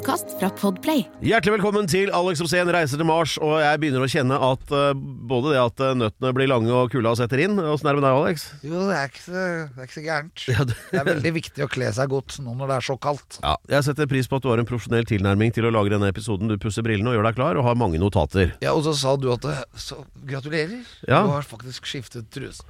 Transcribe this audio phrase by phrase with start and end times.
[0.00, 1.02] Podkast fra Podplay.
[1.20, 3.34] Hjertelig velkommen til Alex Rosén reiser til Mars.
[3.44, 6.88] Og jeg begynner å kjenne at uh, både det at eh, nøttene blir lange og
[6.94, 8.46] kulda setter inn Åssen er det med deg, Alex?
[8.64, 10.44] Jo, det er ikke så, det er ikke så gærent.
[10.56, 12.96] Ja, det- Det er veldig viktig å kle seg godt nå når det er så
[13.04, 13.38] kaldt.
[13.44, 16.08] Ja, jeg setter pris på at du har en profesjonell tilnærming til å lage denne
[16.14, 16.48] episoden.
[16.48, 18.56] Du pusser brillene og gjør deg klar, og har mange notater.
[18.64, 20.80] Ja, Og så sa du at det, så, Gratulerer,
[21.12, 21.26] Ja.
[21.28, 22.64] du har faktisk skiftet truse.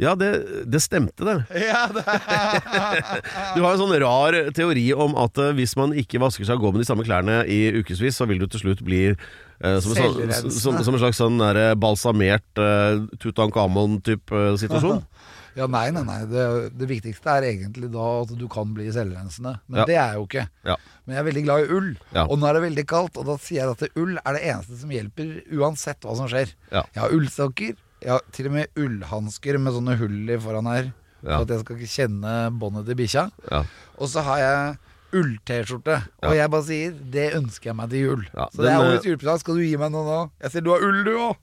[0.00, 0.30] Ja, det,
[0.72, 1.36] det stemte, det.
[1.70, 2.04] Ja, det
[3.56, 6.68] Du har en sånn rar teori om at eh, hvis man ikke vasker seg og
[6.68, 9.92] går med de samme klærne i ukevis, så vil du til slutt bli eh, som,
[9.92, 15.04] en sånn, som, som en slags sånn der, eh, balsamert uh, Tutankhamon-type eh, situasjon.
[15.58, 16.20] Ja, nei, nei, nei.
[16.30, 16.42] Det,
[16.78, 19.56] det viktigste er egentlig da at du kan bli selvrensende.
[19.66, 19.86] Men Ja.
[19.88, 20.44] det er jeg jo ikke.
[20.68, 20.76] Ja.
[21.02, 21.88] Men jeg er veldig glad i ull.
[22.14, 22.22] Ja.
[22.30, 24.78] Og nå er det veldig kaldt, og da sier jeg at ull er det eneste
[24.78, 26.54] som hjelper uansett hva som skjer.
[26.70, 26.84] Ja.
[26.94, 27.74] Jeg har ullsokker.
[28.00, 30.92] Jeg har til og med ullhansker med sånne hull i foran her.
[31.20, 31.34] Ja.
[31.36, 33.26] For at jeg skal ikke kjenne båndet til bikkja.
[33.50, 33.62] Ja.
[34.00, 34.78] Og så har jeg
[35.20, 35.96] ull-T-skjorte.
[36.24, 38.22] Og jeg bare sier det ønsker jeg meg til jul.
[38.30, 39.42] Så det er den, eh, årets julepresang.
[39.42, 40.18] Skal du gi meg noe nå?
[40.40, 41.36] Jeg ser du har ull, du òg.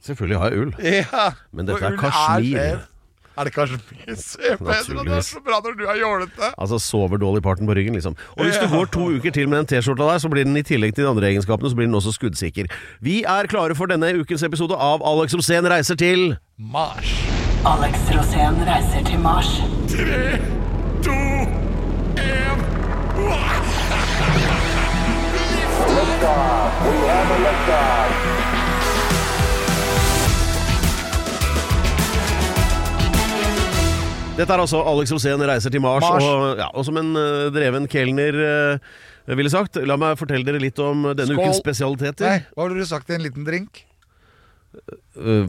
[0.00, 0.72] Selvfølgelig har jeg ull.
[1.00, 1.26] Ja.
[1.52, 2.86] Men dette er kasjmir.
[3.40, 6.50] Er det kanskje mye henne, det er så bra når du er jålete.
[6.60, 8.16] Altså sover dårlig parten på ryggen, liksom.
[8.36, 10.64] Og hvis du går to uker til med den T-skjorta der, så blir den i
[10.66, 12.68] tillegg til de andre egenskapene, så blir den også skuddsikker.
[13.00, 17.16] Vi er klare for denne ukens episode av Alex Rosén reiser til Mars.
[17.64, 19.56] Alex Rosén reiser til Mars.
[34.40, 36.24] Dette er altså Alex Rosén reiser til Mars, Mars.
[36.24, 40.62] Og, ja, og som en uh, dreven kelner uh, ville sagt, la meg fortelle dere
[40.62, 41.60] litt om denne Skål.
[41.60, 43.82] ukens Nei, hva ville du sagt i en liten drink?
[45.18, 45.44] Uh,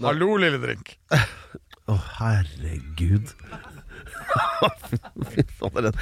[0.00, 0.96] Hallo, lille drink.
[1.88, 3.34] Å, herregud.
[5.58, 6.00] Fader, den.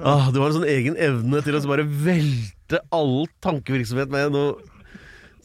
[0.00, 4.69] Ah, du har en sånn egen evne til å bare velte all tankevirksomhet med noe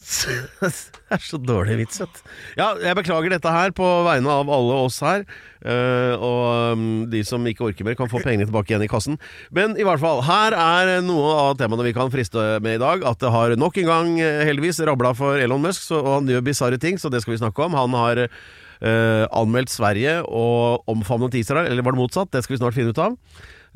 [1.06, 2.20] Det er så dårlig vits, vet.
[2.58, 5.24] Ja, jeg beklager dette her på vegne av alle oss her.
[5.66, 9.18] eh, og um, de som ikke orker mer, kan få pengene tilbake igjen i kassen.
[9.54, 13.02] Men i hvert fall, her er noe av temaene vi kan friste med i dag.
[13.06, 16.46] At det har nok en gang, eh, heldigvis, rabla for Elon Musk, og han gjør
[16.46, 17.78] bisarre ting, så det skal vi snakke om.
[17.78, 22.30] Han har eh, anmeldt Sverige og omfavnet Israel, eller var det motsatt?
[22.34, 23.18] Det skal vi snart finne ut av.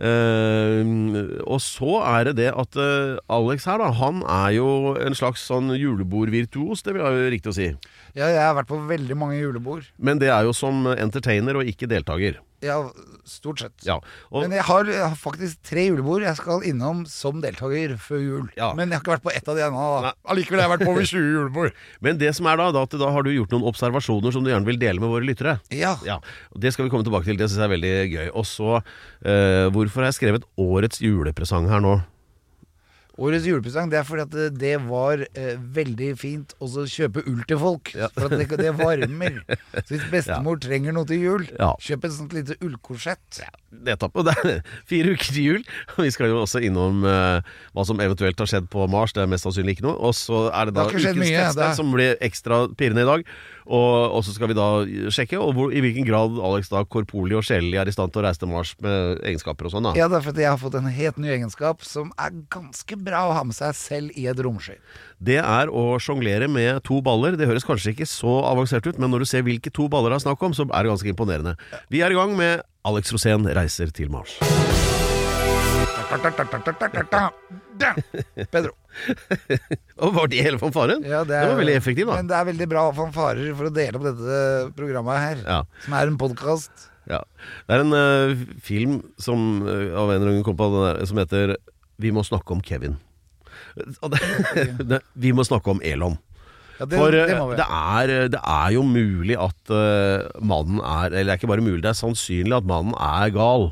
[0.00, 0.80] Eh,
[1.44, 5.44] og så er det det at eh, Alex her, da, han er jo en slags
[5.44, 7.68] sånn julebordvirtuos, det vil jeg jo riktig å si.
[8.16, 9.90] Ja, jeg har vært på veldig mange julebord.
[10.00, 12.40] Men det er jo som entertainer og ikke deltaker.
[12.60, 12.76] Ja,
[13.24, 13.72] stort sett.
[13.86, 13.94] Ja,
[14.28, 18.20] og, Men jeg har, jeg har faktisk tre julebord jeg skal innom som deltaker før
[18.20, 18.50] jul.
[18.58, 18.72] Ja.
[18.76, 19.86] Men jeg har ikke vært på ett av de ennå.
[20.28, 21.72] Allikevel har jeg vært på over 20 julebord.
[22.04, 24.68] men det som er da, da, da har du gjort noen observasjoner som du gjerne
[24.68, 25.56] vil dele med våre lyttere.
[25.72, 25.96] Ja.
[26.04, 26.18] Ja,
[26.52, 27.40] Det skal vi komme tilbake til.
[27.40, 28.28] Det syns jeg er veldig gøy.
[28.36, 28.80] Og så,
[29.24, 31.96] eh, hvorfor har jeg skrevet årets julepresang her nå?
[33.18, 37.42] Årets julepresang det er fordi at det, det var eh, veldig fint å kjøpe ull
[37.50, 37.90] til folk.
[38.14, 39.40] For at det, det varmer.
[39.82, 41.72] Så hvis bestemor trenger noe til jul, Ja.
[41.82, 43.42] kjøp et sånt lite ullkorsett.
[43.70, 44.16] Nettopp.
[44.20, 45.64] Og det er fire uker til jul.
[46.06, 47.42] Vi skal jo også innom eh,
[47.76, 49.12] hva som eventuelt har skjedd på Mars.
[49.16, 49.98] Det er mest sannsynlig ikke noe.
[50.00, 53.10] Og så er det da Det ukens mye, tester er- som blir ekstra pirrende i
[53.10, 53.26] dag.
[53.70, 54.66] Og, og så skal vi da
[55.14, 58.22] sjekke og hvor, i hvilken grad Alex da korporlig og sjelelig er i stand til
[58.22, 59.86] å reise til Mars med egenskaper og sånn.
[59.86, 62.98] da Ja, det er fordi jeg har fått en helt ny egenskap som er ganske
[62.98, 64.82] bra å ha med seg selv i et romskip.
[65.22, 67.38] Det er å sjonglere med to baller.
[67.38, 70.20] Det høres kanskje ikke så avansert ut, men når du ser hvilke to baller det
[70.20, 71.54] er snakk om, så er det ganske imponerende.
[71.92, 74.38] Vi er i gang med Alex Rosén reiser til Mars.
[78.50, 78.79] Pedro.
[80.04, 81.04] Og var det hele fanfaren?
[81.06, 82.20] Ja, det, var veldig effektiv, da.
[82.20, 84.38] Men det er veldig bra fanfarer for å dele opp dette
[84.78, 85.60] programmet her, Ja.
[85.84, 86.88] som er en podkast.
[87.10, 87.20] Ja.
[87.66, 91.20] Det er en uh, film som uh, av en eller annen kom på der, som
[91.20, 91.56] heter
[92.00, 92.98] Vi må snakke om Kevin.
[94.04, 94.20] Og det,
[94.86, 96.18] det, vi må snakke om Elon.
[96.80, 101.12] Ja, det, For eh, det det, er, det er jo mulig at uh, mannen er
[101.12, 103.68] Eller det er ikke bare mulig, det er sannsynlig at mannen er gal.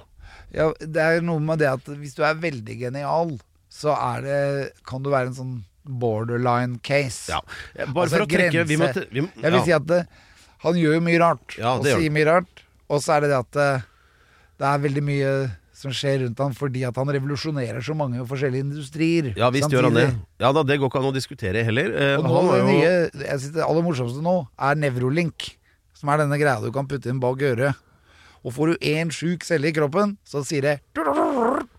[0.52, 3.34] Ja, det er noe med det at hvis du er veldig genial,
[3.78, 4.38] så er det,
[4.88, 5.52] kan du være en sånn
[5.88, 7.30] borderline case.
[7.32, 7.38] Ja.
[7.94, 10.00] Bare Altså, for å trekke vi må, vi, må- Jeg vil si at det,
[10.64, 12.64] han gjør jo mye rart, Ja, og sier mye rart.
[12.90, 13.68] Og så er det det at det,
[14.58, 15.32] det er veldig mye
[15.78, 19.28] som skjer rundt han fordi at han revolusjonerer så mange forskjellige industrier.
[19.38, 20.08] Ja visst gjør han det.
[20.42, 21.92] Ja da, Det går ikke an å diskutere heller.
[21.94, 22.94] Eh, Og nå han det nye,
[23.28, 25.52] jeg synes det aller morsomste nå er Nevrolink,
[25.94, 27.78] som er denne greia du kan putte inn bak øret.
[28.42, 30.74] Og får du én sjuk celle i kroppen, så sier det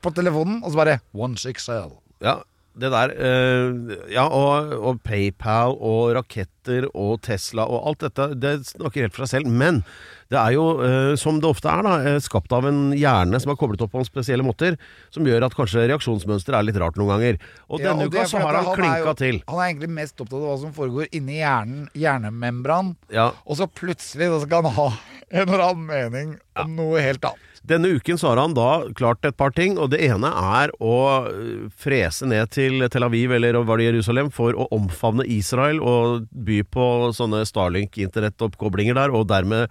[0.01, 1.91] på telefonen, og så bare One sick cell.
[2.23, 2.39] Ja,
[2.79, 8.53] det der eh, Ja, og, og PayPal og raketter og Tesla og alt dette, det
[8.69, 9.51] snakker helt for seg selv.
[9.51, 9.81] Men
[10.29, 13.51] det er jo, eh, som det ofte er, da, eh, skapt av en hjerne som
[13.51, 14.77] er koblet opp på en spesielle måter,
[15.11, 17.39] som gjør at kanskje reaksjonsmønsteret er litt rart noen ganger.
[17.67, 19.41] Og Ja, denne og uka så har han, han klinka jo- til.
[19.49, 22.93] Han er egentlig mest opptatt av hva som foregår inni hjernen, hjernemembran.
[23.11, 24.89] Ja, Og så plutselig så skal han ha
[25.31, 27.45] en eller annen mening om noe helt annet.
[27.69, 30.93] Denne uken så har han da klart et par ting, og det ene er å
[31.27, 36.25] øh, frese ned til Tel Aviv eller var det Jerusalem for å omfavne Israel og
[36.31, 36.85] by på
[37.17, 39.67] sånne Starlink-internettoppkoblinger der, og dermed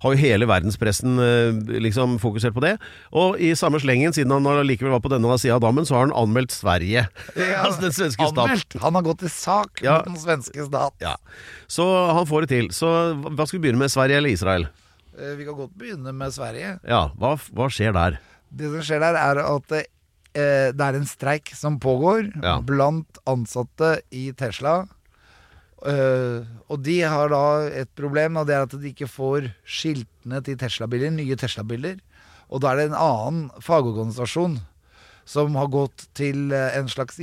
[0.00, 2.74] har jo hele verdenspressen øh, liksom fokusert på det.
[3.12, 6.06] Og i samme slengen, siden han likevel var på denne sida av dammen, så har
[6.08, 7.06] han anmeldt Sverige.
[7.62, 8.42] altså den svenske stat.
[8.46, 8.78] Anmeldt!
[8.80, 9.98] Han har gått til sak Ja.
[10.00, 10.96] mot den svenske stat.
[11.04, 11.14] Ja.
[11.68, 11.84] Så
[12.16, 12.70] han får det til.
[12.74, 12.88] Så
[13.28, 14.70] hva skal vi begynne med, Sverige eller Israel?
[15.18, 16.78] Eh, Vi kan godt begynne med Sverige.
[16.86, 18.18] Ja, hva, hva skjer der?
[18.50, 22.58] Det som skjer der, er at eh, det er en streik som pågår Ja.
[22.60, 24.86] blant ansatte i Tesla.
[25.86, 27.42] Eh, og de har da
[27.72, 32.00] et problem, og det er at de ikke får skiltene til Tesla-biler, nye Tesla-biler.
[32.50, 34.58] Og da er det en annen fagorganisasjon
[35.30, 37.16] som har gått til eh, en slags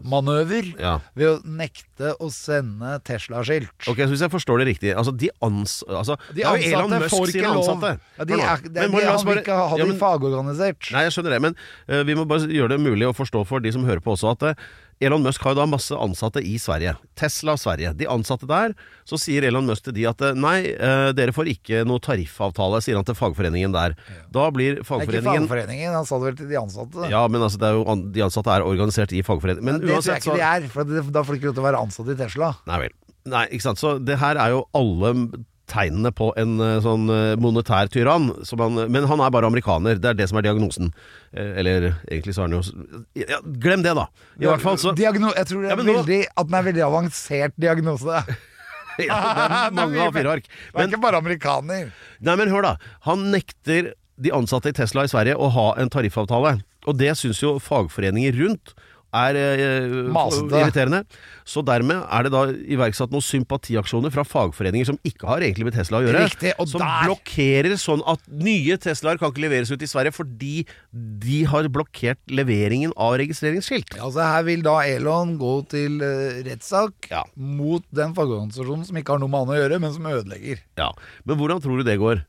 [0.00, 1.00] hjelpemanøver Ja.
[1.14, 3.88] ved å nekte å sende Tesla-skilt.
[3.88, 7.54] Ok, så Hvis jeg forstår det riktig altså De, ans altså, De ansatte får ikke
[7.54, 7.82] lov.
[8.18, 10.90] Ja, de er, de, Men de, han vil ikke ha Ja, de fagorganisert.
[10.92, 11.56] Nei, jeg skjønner det, men
[11.88, 14.32] uh, vi må bare gjøre det mulig å forstå for de som hører på også,
[14.32, 14.54] at eh,
[15.00, 16.92] Elon Musk har jo da masse ansatte i Sverige.
[17.16, 17.94] Tesla Sverige.
[17.96, 18.74] De ansatte der,
[19.08, 22.82] så sier Elon Musk til de at eh, nei, eh, dere får ikke noe tariffavtale,
[22.84, 23.96] sier han til fagforeningen der.
[24.28, 27.08] Da blir fagforeningen Det er ikke fagforeningen han sa det vel til de ansatte.
[27.12, 29.64] Ja, men altså, det jo, de ansatte er organisert i fagforeningen.
[29.64, 31.56] Men Men det tror jeg ikke så de er, for da får de ikke lov
[31.56, 32.52] til å være ansatt i Tesla.
[32.68, 32.98] Nei vel.
[33.30, 33.80] Nei, ikke sant.
[33.80, 35.14] Så det her er jo alle
[35.70, 38.28] tegnene på en eh, sånn eh, monetær tyrann.
[38.58, 40.00] han- men han er bare amerikaner.
[40.02, 40.92] Det er det som er diagnosen.
[41.32, 44.08] Eh, Eller egentlig så er han jo ja, Glem det, da.
[44.40, 46.66] I hvert fall så Diagno jeg tror det er ja, nå- veldig, at den er
[46.72, 48.24] veldig avansert diagnose.
[49.00, 50.48] Ja, Det er mange av fire ark.
[50.74, 51.92] er ikke bare amerikaner.
[52.20, 52.72] nei, men hør, da.
[53.06, 56.58] Han nekter de ansatte i Tesla i Sverige å ha en tariffavtale.
[56.88, 58.74] Og det syns jo fagforeninger rundt
[59.12, 60.54] er eh, Masete.
[60.60, 61.00] irriterende.
[61.44, 65.74] Så dermed er det da iverksatt noen sympatiaksjoner fra fagforeninger som ikke har egentlig med
[65.74, 66.24] Tesla å gjøre.
[66.28, 70.64] Riktig, som der- blokkerer sånn at nye Teslaer kan ikke leveres ut i Sverige fordi
[70.92, 73.96] de har blokkert leveringen av registreringsskilt.
[73.96, 77.24] Ja, altså Her vil da Elon gå til uh, rettssak Ja.
[77.36, 80.62] mot den fagorganisasjonen som ikke har noe med han å gjøre, men som ødelegger.
[80.78, 80.92] Ja.
[81.24, 82.22] Men hvordan tror du det går?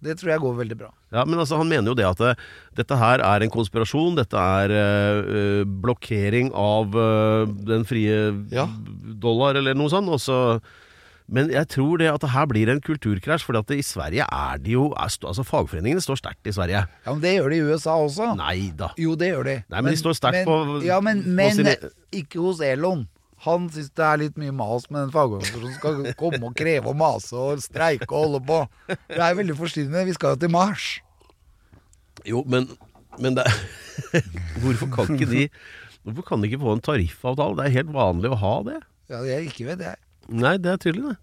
[0.00, 0.92] Det tror jeg går veldig bra.
[1.12, 2.34] Ja, men altså, Han mener jo det at det,
[2.76, 4.16] dette her er en konspirasjon.
[4.18, 8.18] Dette er eh, eh, blokkering av øh, den frie
[8.52, 8.66] Ja.
[9.22, 10.08] dollar, eller noe sånt.
[10.12, 10.60] Og så,
[11.28, 13.44] men jeg tror det at det her blir en kulturkrasj.
[13.48, 16.84] For i Sverige er de jo er, Altså Fagforeningene står sterkt i Sverige.
[17.06, 18.30] Ja, Men det gjør de i USA også.
[18.36, 18.92] Nei da.
[19.00, 19.56] Jo, det gjør de.
[19.68, 23.08] Nei, men de står sterkt på- Ja, men, på men sine- ikke hos Elon.
[23.46, 26.90] Han syns det er litt mye mas med den fagorganisasjonen som skal komme og kreve
[26.90, 28.56] og mase og streike og holde på.
[28.88, 30.02] Det er veldig forstyrrende.
[30.08, 30.88] Vi skal jo til Mars.
[32.26, 32.66] Jo, men,
[33.22, 33.44] men det
[34.62, 35.44] Hvorfor kan ikke de
[36.02, 37.56] Hvorfor kan de ikke få en tariffavtale?
[37.60, 38.76] Det er helt vanlig å ha det.
[39.12, 39.98] Ja, jeg ikke vet jeg.
[40.28, 41.16] Nei, det er tydelig, det.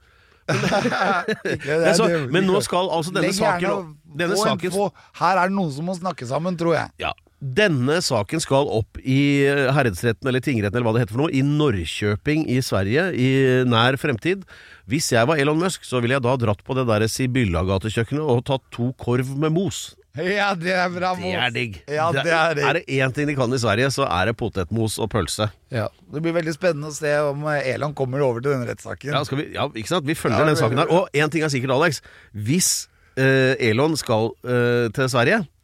[0.46, 4.75] Det Men, så, det- men nå skal altså denne saken denne saken,
[5.20, 6.92] Her er det noen som må snakke sammen, tror jeg.
[7.01, 7.12] ja,
[7.56, 11.44] denne saken skal opp i herredsretten eller tingretten eller hva det heter for noe, i
[11.46, 13.30] Norrköping i Sverige i
[13.70, 14.46] nær fremtid.
[14.90, 18.44] Hvis jeg var Elon Musk, så ville jeg da dratt på det der Sibylla-gatekjøkkenet og
[18.50, 19.94] tatt to korv med mos.
[20.16, 21.82] Ja, det er bra, Det er digg.
[21.92, 22.64] Ja, det er digg.
[22.64, 25.50] er det én ting de kan i Sverige, så er det potetmos og pølse.
[25.74, 25.90] Ja.
[26.14, 29.12] Det blir veldig spennende å se om Elon kommer over til denne rettssaken.
[29.12, 30.08] Ja, skal vi, ja, ikke sant?
[30.08, 30.88] Vi følger Ja, den saken her.
[30.94, 32.00] Og én ting er sikkert, Alex.
[32.32, 32.88] Hvis
[33.20, 35.55] eh, Elon skal eh, til Sverige, eh,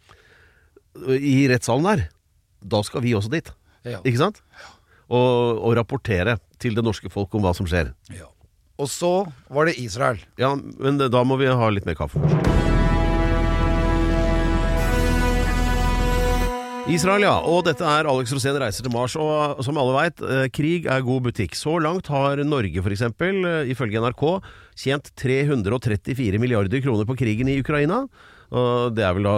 [0.95, 2.05] i rettssalen der,
[2.61, 3.51] da skal vi også dit.
[3.87, 4.01] Ja.
[4.03, 4.41] Ikke sant?
[5.11, 7.93] Og, og rapportere til det norske folk om hva som skjer.
[8.13, 8.29] Ja.
[8.81, 9.11] Og så
[9.51, 10.21] var det Israel.
[10.41, 12.21] Ja, men da må vi ha litt mer kaffe.
[16.89, 17.35] Israel, ja.
[17.45, 19.13] Og dette er Alex Rosén reiser til Mars.
[19.19, 21.53] Og som alle veit, eh, krig er god butikk.
[21.55, 23.05] Så langt har Norge f.eks.,
[23.69, 24.25] ifølge NRK,
[24.75, 28.07] tjent 334 milliarder kroner på krigen i Ukraina.
[28.51, 29.33] Og det er vel da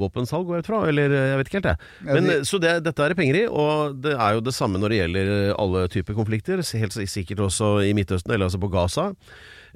[0.00, 0.80] våpensalg, går jeg ut fra?
[0.90, 1.90] Eller eh, jeg vet ikke helt, jeg.
[2.08, 4.80] Ja, de- så det, dette er det penger i, og det er jo det samme
[4.82, 5.30] når det gjelder
[5.62, 6.64] alle typer konflikter.
[6.80, 9.12] Helt sikkert også i Midtøsten, eller altså på Gaza.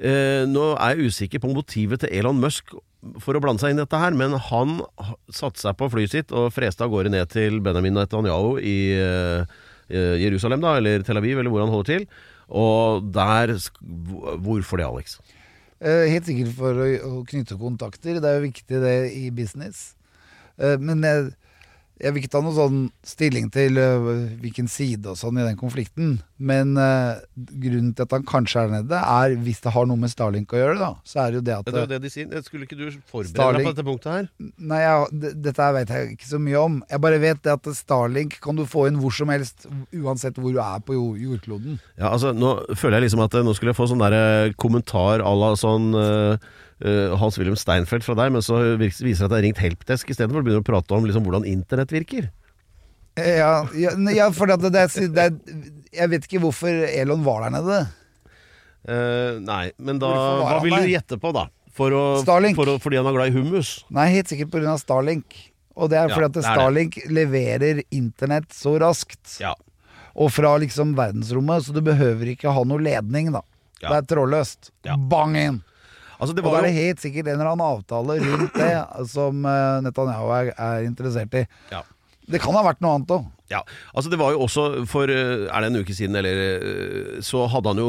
[0.03, 2.73] Eh, nå er jeg usikker på motivet til Elon Musk
[3.23, 6.15] for å blande seg inn i dette her, men han ha- satte seg på flyet
[6.15, 9.45] sitt og freste av gårde ned til Benjamin Netanyahu i eh,
[9.93, 12.07] eh, Jerusalem, da, eller Tel Aviv, eller hvor han holder til.
[12.51, 13.55] Og der
[14.43, 15.19] Hvorfor det, Alex?
[15.83, 18.21] Eh, helt sikkert for å, å knytte kontakter.
[18.23, 19.97] Det er jo viktig det i business.
[20.55, 21.33] Eh, men jeg,
[22.03, 24.07] jeg vil ikke ta noen sånn stilling til eh,
[24.43, 26.17] hvilken side og sånn i den konflikten.
[26.43, 30.11] Men eh, grunnen til at han kanskje er nede, er hvis det har noe med
[30.11, 30.91] Starlink å gjøre, da.
[31.07, 32.33] Så er det jo det at Det er jo det de sier.
[32.47, 34.31] Skulle ikke du forberede deg på dette punktet her?
[34.73, 34.97] Nei, ja,
[35.47, 36.81] dette vet jeg ikke så mye om.
[36.91, 40.55] Jeg bare vet det at Starlink kan du få inn hvor som helst, uansett hvor
[40.55, 41.79] du er på jordkloden.
[42.01, 45.33] Ja, altså, nå føler jeg liksom at nå skulle jeg få sånn der kommentar à
[45.39, 46.51] la sånn eh,
[46.85, 50.43] eh, Hans-Wilhelm Steinfeld fra deg, men så viser det at det er ringt helpdesk istedenfor
[50.43, 52.29] å begynne å prate om liksom, hvordan internett virker.
[53.17, 55.27] Eh, Ja, ja, ja for det, det, det
[55.93, 57.81] Jeg vet ikke hvorfor Elon var der nede.
[58.83, 60.09] Uh, nei, men da
[60.41, 61.47] Hva vil du gjette på, da?
[61.73, 62.59] For å, Starlink.
[62.59, 63.77] For å, fordi han er glad i hummus?
[63.95, 64.75] Nei, helt sikkert pga.
[64.81, 65.37] Starlink.
[65.73, 66.49] Og det er Ja, fordi at det er.
[66.51, 69.39] Starlink leverer internett så raskt.
[69.41, 69.55] Ja.
[70.13, 73.41] Og fra liksom verdensrommet, så du behøver ikke ha noe ledning, da.
[73.81, 73.89] Ja.
[73.89, 74.73] Det er trådløst.
[74.85, 74.99] Ja.
[74.99, 75.63] Bang inn!
[76.23, 78.71] Altså, det Og da er det helt sikkert en eller annen avtale rundt det
[79.17, 81.49] som eh, Netanyahu er, er interessert i.
[81.75, 81.83] ja.
[82.33, 83.25] Det kan ha vært noe annet òg.
[83.51, 83.59] Ja,
[83.91, 87.43] altså det var jo også for eh, Er det en uke siden, eller eh, Så
[87.51, 87.89] hadde han jo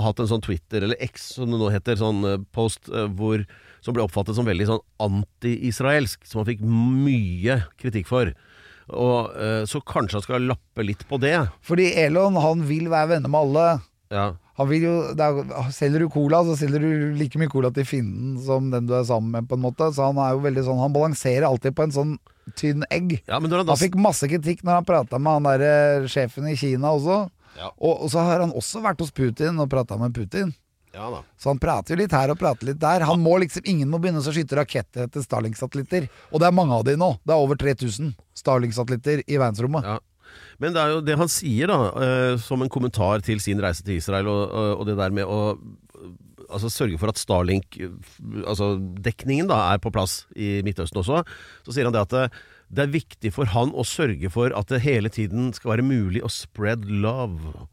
[0.00, 2.24] hatt en sånn Twitter, eller X som det nå heter, sånn
[2.56, 3.44] post hvor
[3.84, 8.32] som ble oppfattet som veldig sånn anti-israelsk, som han fikk mye kritikk for.
[8.90, 9.30] Og
[9.70, 11.36] Så kanskje han skal lappe litt på det.
[11.64, 13.66] Fordi Elon han vil være venner med alle.
[14.12, 14.26] Ja,
[14.68, 18.68] jo, det er, Selger du cola, så selger du like mye cola til fienden som
[18.72, 19.88] den du er sammen med, på en måte.
[19.94, 22.14] Så han er jo veldig sånn Han balanserer alltid på en sånn
[22.58, 23.20] tynn egg.
[23.28, 26.08] ja men han da Han fikk masse kritikk når han prata med han der eh,
[26.10, 27.22] sjefen i Kina også.
[27.58, 27.70] Ja.
[27.78, 30.52] Og, og så har han også vært hos Putin og prata med Putin.
[30.92, 31.22] Ja.
[31.38, 33.04] Så han prater jo litt her og prater litt der.
[33.06, 36.08] Han må liksom, Ingen må begynne å skyte raketter etter Starlink-satellitter.
[36.34, 37.12] Og det er mange av de nå.
[37.22, 38.12] Det er over 3000
[38.42, 39.86] Starlink-satellitter i verdensrommet.
[39.86, 39.98] Ja.
[40.62, 43.82] Men det er jo det han sier, da, eh, som en kommentar til sin reise
[43.86, 44.42] til Israel, og,
[44.78, 45.62] og, det der med å eh,
[46.48, 51.16] altså, sørge for at Starlink-dekningen altså er på plass i Midtøsten også.
[51.66, 52.26] Så sier han det at det,
[52.70, 56.22] det er viktig for han å sørge for at det hele tiden skal være mulig
[56.22, 57.66] å spread love,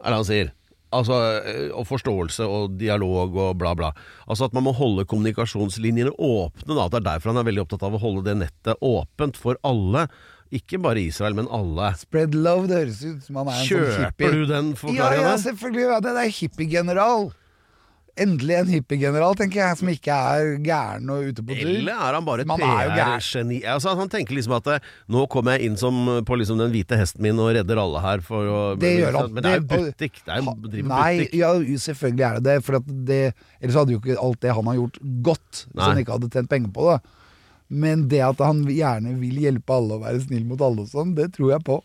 [0.00, 0.48] er det han sier.
[0.90, 1.16] Altså,
[1.46, 3.92] eh, og forståelse og dialog og bla, bla.
[4.26, 6.74] Altså at man må holde kommunikasjonslinjene åpne.
[6.74, 6.88] Da.
[6.90, 10.08] Det er derfor han er veldig opptatt av å holde det nettet åpent for alle.
[10.50, 11.92] Ikke bare Israel, men alle.
[12.00, 14.00] Spread love, det høres ut som han er en sånn hippie.
[14.00, 15.44] Kjøper du den Ja, forklaringen ja, der?
[15.44, 16.14] selvfølgelig gjør jeg det.
[16.16, 17.28] Det er hippiegeneral.
[18.20, 21.68] Endelig en hippiegeneral, tenker jeg, som ikke er gæren og ute på tur.
[21.70, 22.58] Eller er han bare et Men.
[22.98, 23.60] PR-geni?
[23.70, 25.94] Altså, han tenker liksom at eh, nå kommer jeg inn som
[26.26, 29.32] på liksom den hvite hesten min og redder alle her å Det gjør han.
[29.38, 30.18] Men det er jo butikk.
[30.26, 31.38] Det er jo driver Nei, butikk.
[31.38, 31.52] ja,
[31.86, 32.58] selvfølgelig er det det.
[32.66, 33.20] For det
[33.62, 35.64] ellers hadde jo ikke alt det han har gjort, gått.
[35.70, 36.98] Hvis han ikke hadde tjent penger på det.
[37.70, 41.14] Men det at han gjerne vil hjelpe alle og være snill mot alle og sånn,
[41.14, 41.78] det tror jeg på.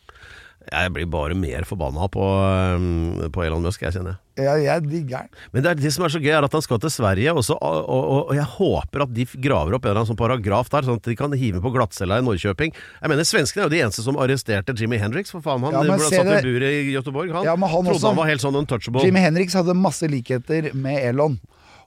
[0.65, 4.15] Jeg blir bare mer forbanna på, um, på Elon Musk, jeg kjenner.
[4.41, 5.27] Ja, jeg digger han.
[5.53, 7.53] Men det, er det som er så gøy, er at han skal til Sverige, også,
[7.61, 10.87] og, og, og jeg håper at de graver opp en eller annen sånn paragraf der,
[10.87, 12.73] sånn at de kan hive på glattcella i Norrköping.
[12.73, 15.29] Jeg mener, Svenskene er jo de eneste som arresterte Jimmy Hendrix.
[15.35, 17.29] For faen, han Ja, ble satt satt i buret i Göteborg.
[17.37, 19.05] Han, Ja, men han trodde også- han var helt sånn untouchable.
[19.05, 21.37] Jimmy Henriks hadde masse likheter med Elon.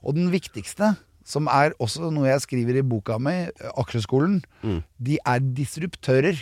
[0.07, 0.95] Og den viktigste,
[1.29, 3.35] som er også noe jeg skriver i boka mi,
[3.77, 4.79] Aksjeskolen, Mm.
[4.99, 6.39] de er disruptører.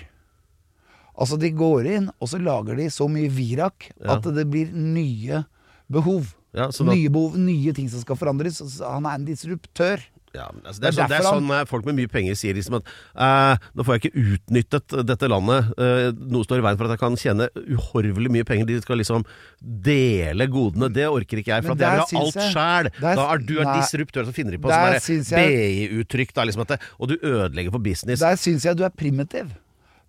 [1.18, 4.16] Altså, de går inn, og så lager de så mye virak Ja.
[4.16, 5.44] at det blir nye
[5.92, 6.34] behov.
[6.54, 8.62] Ja, nye behov, nye ting som skal forandres.
[8.82, 10.02] Han er en disruptør.
[10.36, 12.36] Ja, altså, det, Det er er sånn, det er sånn eh, folk med mye penger
[12.38, 15.70] sier liksom at eh, Nå får jeg ikke utnyttet dette landet.
[15.80, 18.68] Eh, noe står i veien for at jeg kan tjene uhorvelig mye penger.
[18.70, 19.26] De skal liksom
[19.62, 20.92] dele godene.
[20.94, 22.92] Det orker ikke jeg, for jeg vil ha alt sjæl.
[23.02, 26.36] Da er du en disruptør som finner på Der syns jeg- BI-uttrykk.
[26.48, 28.22] Liksom og du ødelegger for business.
[28.22, 29.50] Der syns jeg du er primitiv.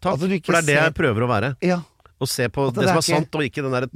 [0.00, 1.54] Takk, altså, for det er det jeg prøver å være.
[1.64, 1.80] Ja.
[2.18, 3.87] Å se på det, det som er er ikke- sant, og ikke den der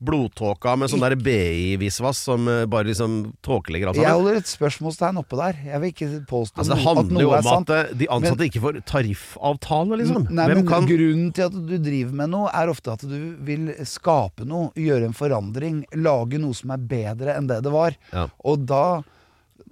[0.00, 5.20] blodtåka med sånn der BI-visvas som eh, bare liksom tåkelegger alt Jeg holder et spørsmålstegn
[5.20, 5.58] oppe der.
[5.66, 8.08] Jeg vil ikke påstå Altså, det noe, at handler jo er om at eh, de
[8.16, 10.26] ansatte ikke får tariffavtale, liksom.
[10.30, 13.36] Nei, Hvem men kan Grunnen til at du driver med noe, er ofte at du
[13.44, 17.96] vil skape noe, gjøre en forandring, lage noe som er bedre enn det det var.
[18.12, 18.28] Ja.
[18.44, 19.02] Og da,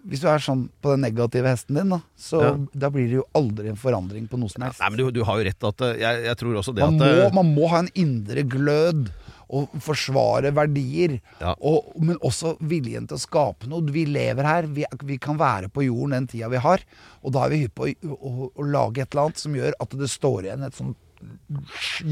[0.06, 2.52] hvis du er sånn på den negative hesten din, da, så Ja.
[2.86, 4.80] da blir det jo aldri en forandring på noe som helst.
[4.80, 6.94] Nei, men du, du har jo rett at eh, jeg, jeg tror også det Man
[6.94, 9.10] at må, eh, man må ha en indre glød
[9.48, 11.18] og forsvare verdier.
[11.40, 11.54] Ja.
[11.64, 13.80] Og, men også viljen til å skape noe.
[13.90, 16.84] Vi lever her, vi, vi kan være på jorden den tida vi har.
[17.24, 19.72] Og da er vi hypp på å, å, å lage et eller annet som gjør
[19.80, 20.96] at det står igjen et sånt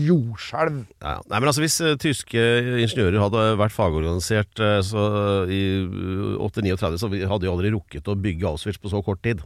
[0.07, 0.81] jordskjelv.
[1.03, 1.21] ja, ja.
[1.31, 2.47] Nei, men altså Hvis uh, tyske
[2.83, 5.05] ingeniører hadde vært fagorganisert uh, så,
[5.51, 9.45] i eh, 8-39, så hadde de aldri rukket å bygge Auschwitz på så kort tid.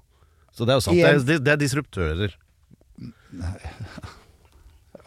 [0.57, 0.99] Så det er jo sant.
[0.99, 2.39] Det er, det, det er disruptører.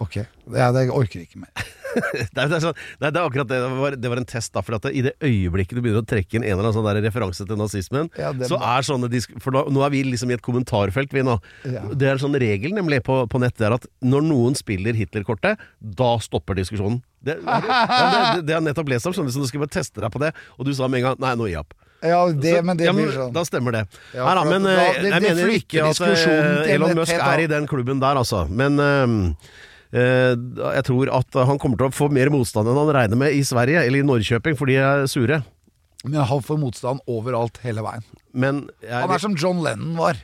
[0.02, 0.16] Ok,
[0.56, 1.54] ja, det orker jeg ikke mer.
[1.94, 2.74] Det er, sånn,
[3.04, 3.58] nei, det er akkurat det.
[3.62, 4.50] Det var, det var en test.
[4.56, 6.74] da For at det, I det øyeblikket du begynner å trekke inn en eller annen
[6.74, 10.02] sånn der referanse til nazismen, Ja, så er sånne disk For nå, nå er vi
[10.08, 11.36] liksom i et kommentarfelt, vi nå.
[11.70, 11.84] Ja.
[11.94, 13.54] Det er en sånn regel nemlig på, på nett.
[13.62, 15.62] Det er at når noen spiller Hitler-kortet,
[16.02, 17.04] da stopper diskusjonen.
[17.22, 20.22] Det, har jeg nettopp lest om, skjønner du, så skal jeg bare teste deg på
[20.26, 20.34] det.
[20.58, 21.78] Og du sa med en gang Nei, nå gir jeg opp.
[22.04, 23.30] Ja, det, men det ja, blir sånn.
[23.38, 23.84] Da stemmer det.
[24.12, 27.14] Ja, Nei da, men da- eh, det- jeg det mener ikke at eh, Elon Musk
[27.16, 28.44] er i den klubben der, altså.
[28.50, 29.62] Men eh,
[29.94, 33.44] jeg tror at han kommer til å få mer motstand enn han regner med i
[33.46, 35.44] Sverige, eller i Norrköping, for de er sure.
[36.04, 38.04] Men han får motstand overalt hele veien.
[38.36, 40.20] Men jeg, Han er som John Lennon var.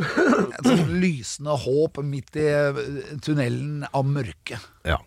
[0.00, 2.80] Et sånt lysende håp midt i eh,
[3.22, 4.58] tunnelen av mørke.
[4.88, 4.98] Ja.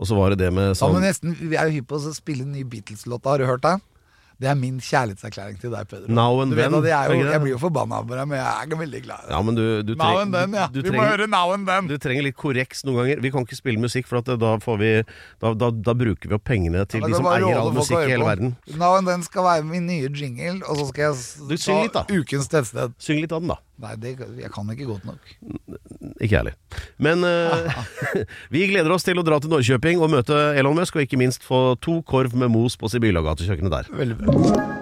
[0.00, 1.98] Og så var det det med Ja, sånn men nesten, Vi er jo hypp på
[1.98, 3.26] å spille en ny Beatles-låt.
[3.26, 3.82] Har du hørt den?
[4.40, 6.08] Det er min kjærlighetserklæring til deg, Pedro.
[6.08, 9.26] Now and Then, jeg, jeg blir jo forbanna på deg, men jeg er veldig glad
[9.26, 9.32] i.
[9.34, 10.68] Ja, men du, du, Now and then, ja.
[10.72, 11.90] Vi må høre Now and then.
[11.90, 13.20] du trenger litt korreks noen ganger.
[13.20, 14.92] Vi kan ikke spille musikk, for da, får vi,
[15.44, 18.14] da, da, da bruker vi opp pengene til Ja, de som eier all musikk i
[18.14, 18.54] hele verden.
[18.80, 22.06] Now and then skal være min nye jingle, og så skal jeg da.
[22.08, 22.96] ukens tettsted.
[22.96, 23.60] Syng litt av den, da.
[23.80, 25.30] Nei, det, jeg kan ikke godt nok.
[26.20, 26.56] Ikke jeg heller.
[27.00, 27.80] Men uh,
[28.54, 31.46] vi gleder oss til å dra til Norrköping og møte Elon Musk, og ikke minst
[31.46, 33.90] få to korv med mos på Sibylla-gatekjøkkenet der.
[34.02, 34.80] Veldig bra.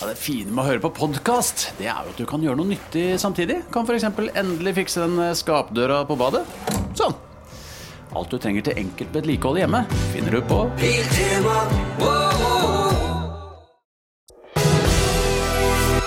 [0.00, 2.56] Ja, det fine med å høre på podkast, det er jo at du kan gjøre
[2.62, 3.58] noe nyttig samtidig.
[3.70, 4.08] Kan f.eks.
[4.32, 6.40] endelig fikse den eh, skapdøra på badet.
[6.96, 7.12] Sånn.
[8.16, 9.84] Alt du trenger til enkelt vedlikehold hjemme,
[10.16, 10.64] finner du på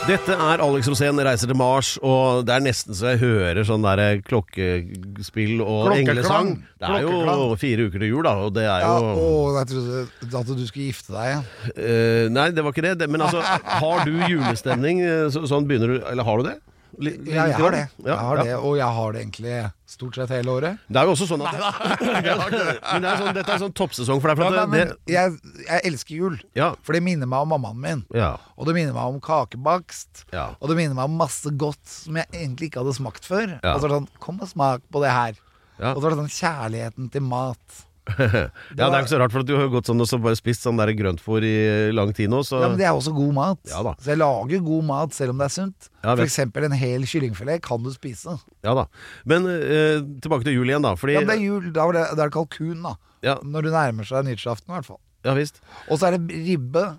[0.04, 3.86] Dette er Alex Rosén reiser til Mars, og det er nesten så jeg hører sånn
[3.86, 6.50] der klokkespill og englesang.
[6.82, 9.30] Det er jo fire uker til jul, da, og det er Ja, å,
[9.62, 11.48] jeg trodde at du skulle gifte deg igjen.
[11.78, 13.08] Uh, Nei, det var ikke det.
[13.14, 13.40] Men altså,
[13.80, 15.00] har du julestemning?
[15.08, 16.58] eh, Så, sånn begynner du Eller har du det?
[17.02, 17.82] Li- Ja, jeg har det.
[18.04, 18.44] Ja, Jeg har ja.
[18.44, 18.56] det.
[18.60, 20.78] Og jeg har det egentlig stort sett hele året.
[20.90, 21.54] Det er jo også sånn at
[22.94, 24.38] Men det er sånn, dette er sånn toppsesong for deg.
[24.42, 27.54] For Ja, at nei, det, jeg, jeg elsker jul, ja, for det minner meg om
[27.56, 28.04] mammaen min.
[28.14, 30.26] ja, Og det minner meg om kakebakst.
[30.34, 30.50] ja.
[30.60, 33.58] Og det minner meg om masse godt som jeg egentlig ikke hadde smakt før.
[33.64, 33.74] Ja.
[33.76, 35.40] Og så er det sånn, kom og smak på det her.
[35.80, 35.94] Ja.
[35.96, 37.82] Og så er det sånn kjærligheten til mat.
[38.20, 40.36] ja, det er ikke så rart, for at du har gått sånn og så bare
[40.36, 41.54] spist sånn der grøntfôr i
[41.96, 43.62] lang tid nå, så Ja, men det er også god mat.
[43.72, 43.94] Ja da.
[44.04, 45.88] Så jeg lager god mat selv om det er sunt.
[46.04, 48.36] Ja, eksempel en hel kyllingfilet kan du spise.
[48.66, 48.86] Ja da.
[49.26, 50.96] Men eh, tilbake til jul igjen, da.
[51.00, 52.96] Fordi Ja, men det er jul, da er det, da er kalkun, da.
[53.24, 55.00] Ja, Når du nærmer seg nyttårsaften, i hvert fall.
[55.24, 55.62] ja visst.
[55.88, 56.98] Og så er det ribbe.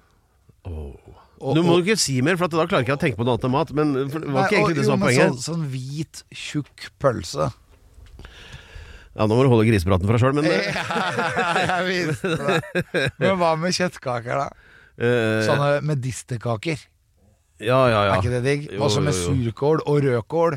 [0.64, 1.12] Og-
[1.54, 3.44] Du må ikke si mer, for at da klarer ikke å tenke på noe annet
[3.44, 3.72] enn mat.
[3.76, 5.34] Men det var ikke egentlig det som var poenget.
[5.34, 7.50] Sånn, sånn hvit, tjukk pølse.
[9.14, 12.56] Ja, Nå må du holde grisepraten for deg sjøl, men ja, jeg visste det.
[13.22, 14.48] Men hva med kjøttkaker, da?
[14.98, 16.82] eh, Sånne medisterkaker.
[17.62, 18.16] Ja, ja, ja.
[18.16, 18.64] Er ikke det digg?
[18.82, 20.56] Også med surkål og rødkål.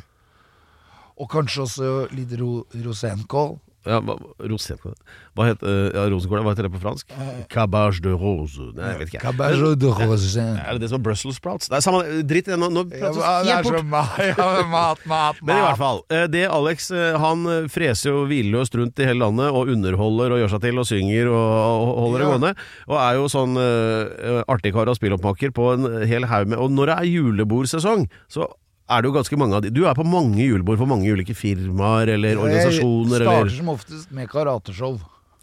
[1.21, 3.55] Og kanskje også litt ro rosenkål.
[3.87, 4.15] Ja, hva,
[4.51, 4.93] rosenkål
[5.37, 6.41] Hva heter uh, ja, rosenkål?
[6.45, 7.11] Hva heter det på fransk?
[7.53, 9.21] Cabage de rose Nei, jeg vet ikke.
[9.23, 11.69] Cabage de rose Er det det som er Brussels sprouts?
[11.71, 13.89] Det er samme Dritt i det, nå, nå Ja, prates det er helt så bort.
[13.93, 18.11] mat, ja, mat, mat, Men i hvert fall, eh, det Alex eh, han eh, freser
[18.11, 21.47] jo hvileløst rundt i hele landet og underholder og gjør seg til og synger og,
[21.87, 22.31] og holder det Ja.
[22.33, 22.53] gående.
[22.91, 26.71] Og er jo sånn uh, artig kar og spilloppmaker på en hel haug med Og
[26.73, 28.47] når det er julebordsesong, så
[28.87, 31.35] er det jo ganske mange av de Du er på mange julebord for mange ulike
[31.37, 34.97] firmaer eller organisasjoner Jeg eller starter som oftest med karateshow.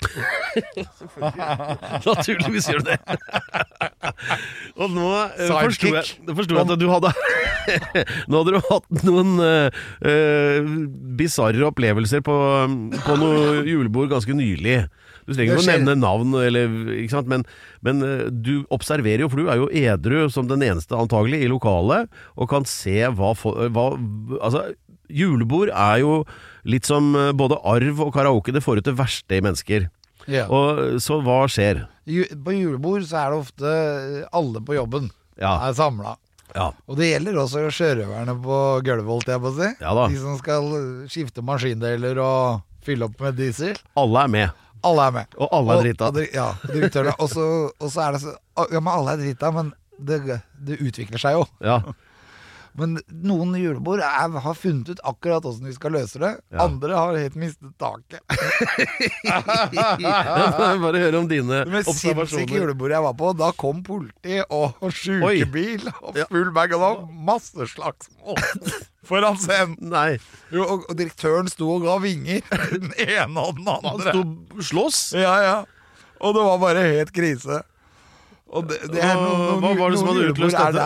[2.04, 2.98] Naturligvis gjør du det.
[4.80, 7.10] og nå eh, forsto jeg, forstod jeg at du hadde
[8.28, 9.68] Nå hadde du hatt noen uh,
[11.18, 12.36] bisarre opplevelser på,
[13.06, 14.78] på noe julebord ganske nylig.
[15.24, 16.68] Du trenger ikke å nevne navn, eller,
[17.32, 17.44] men,
[17.86, 21.50] men eh, du observerer jo, for du er jo edru som den eneste antagelig i
[21.50, 23.86] lokalet, og kan se hva, hva
[24.40, 24.66] Altså,
[25.08, 26.18] julebord er jo
[26.68, 29.88] litt som eh, både arv og karaoke, det får ut det verste i mennesker.
[30.30, 30.46] Ja.
[30.48, 31.82] Og så hva skjer?
[32.44, 33.72] På julebord så er det ofte
[34.32, 35.10] alle på jobben
[35.40, 35.56] Ja.
[35.68, 36.16] er samla.
[36.54, 36.68] Ja.
[36.86, 39.70] Og det gjelder også sjørøverne på gulvet, holdt jeg på å si.
[39.82, 39.94] Ja.
[40.06, 40.68] De som skal
[41.10, 43.74] skifte maskindeler og fylle opp med diesel.
[43.98, 44.60] Alle er med.
[44.84, 45.36] Alle er med.
[45.40, 46.10] Og alle er drita.
[46.10, 47.14] Og, ja, direktøren.
[47.18, 48.34] Og så og så er det så
[48.70, 51.44] Ja, men alle er drita, men det, det utvikler seg jo.
[51.64, 51.78] Ja.
[52.74, 56.32] Men noen julebord er, har funnet ut akkurat åssen vi skal løse det.
[56.50, 56.64] Ja.
[56.64, 58.18] Andre har helt mistet taket.
[60.84, 62.56] Bare høre om dine Det mest sinnssyke observasjoner.
[62.58, 66.90] julebordet jeg var på, da kom politi og sjukebil og full bag, og da
[67.30, 68.42] masse slagsmål
[69.08, 69.76] foran scenen.
[69.92, 70.16] Nei,
[70.54, 73.92] Jo, og, og direktøren sto og ga vinger, den ene og den andre.
[73.92, 75.00] han sto sto slåss.
[75.20, 75.56] Ja, ja.
[76.24, 77.62] Og det var bare helt krise.
[78.44, 80.82] Det, det noen, noen, hva var det som hadde utløst dette?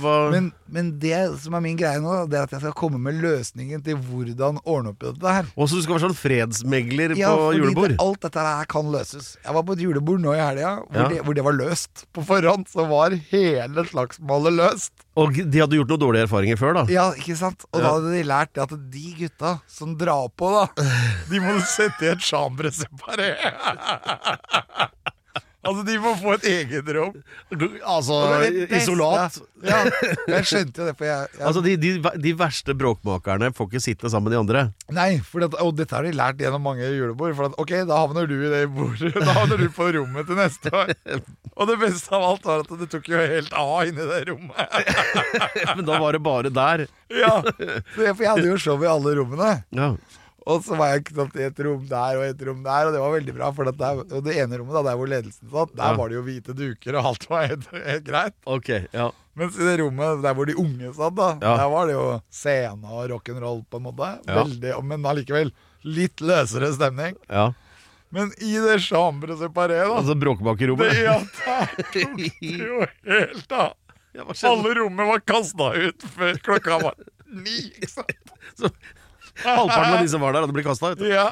[0.00, 0.12] hva?
[0.32, 3.18] Men, men det som er min greie nå, det er at jeg skal komme med
[3.20, 5.50] løsningen til hvordan ordne opp i dette her.
[5.58, 7.90] Og så du skal være sånn fredsmegler Ja, på julebord julebord?
[7.90, 9.32] fordi alt dette her kan løses.
[9.44, 11.08] Jeg var på et julebord nå i helga hvor, Ja.
[11.12, 12.06] det- hvor det var løst.
[12.14, 14.92] På forhånd så var hele slagsmålet løst.
[15.20, 16.86] Og de hadde gjort noen dårlige erfaringer før, da?
[16.94, 17.66] Ja, ikke sant?
[17.74, 17.84] Og Ja.
[17.84, 20.88] da hadde de lært at de gutta som drar på, da,
[21.28, 23.34] de må sette i et chambre separé.
[25.66, 27.16] altså, de må få et eget rom.
[27.84, 28.18] Altså
[28.78, 29.38] isolat?
[29.60, 29.80] Ja,
[30.30, 31.90] jeg skjønte jo det, jeg, jeg Altså de, de,
[32.24, 34.62] de verste bråkmakerne får ikke sitte sammen med de andre?
[34.96, 37.34] Nei, for det, og dette har de lært gjennom mange julebord.
[37.36, 39.12] For at, ok, da havner du i det bordet.
[39.20, 40.94] Da havner du på rommet til neste år.
[41.56, 44.80] Og det beste av alt var at det tok jo helt av inni det rommet.
[45.76, 46.86] Men da var det bare der.
[47.12, 49.52] Ja, for jeg hadde jo show i alle rommene.
[49.76, 49.92] Ja.
[50.50, 53.00] Og så var jeg knapt i et rom der og et rom der, og det
[53.04, 53.48] var veldig bra.
[53.56, 55.96] For der, det ene rommet, da, der hvor ledelsen satt, der Ja.
[56.00, 58.34] var det jo hvite duker, og alt var helt, helt greit.
[58.46, 59.10] Ok, ja.
[59.38, 61.56] Mens i det rommet der hvor de unge satt, da, Ja.
[61.62, 64.10] der var det jo scene og rock'n'roll, på en måte.
[64.26, 65.52] Veldig, men allikevel
[65.84, 67.16] litt løsere stemning.
[67.30, 67.52] ja.
[68.12, 70.96] Men i det chambre separé, da Altså bråkmakerrommet.
[70.98, 73.74] ja, der tok det jo helt av.
[74.18, 74.24] Ja.
[74.50, 76.94] Alle rommene var kasta ut før klokka var
[77.30, 77.68] ni.
[77.70, 78.32] Ikke sant?
[78.58, 78.72] Så,
[79.58, 81.02] halvparten av de som var der, hadde blitt kasta ut.
[81.08, 81.26] Ja.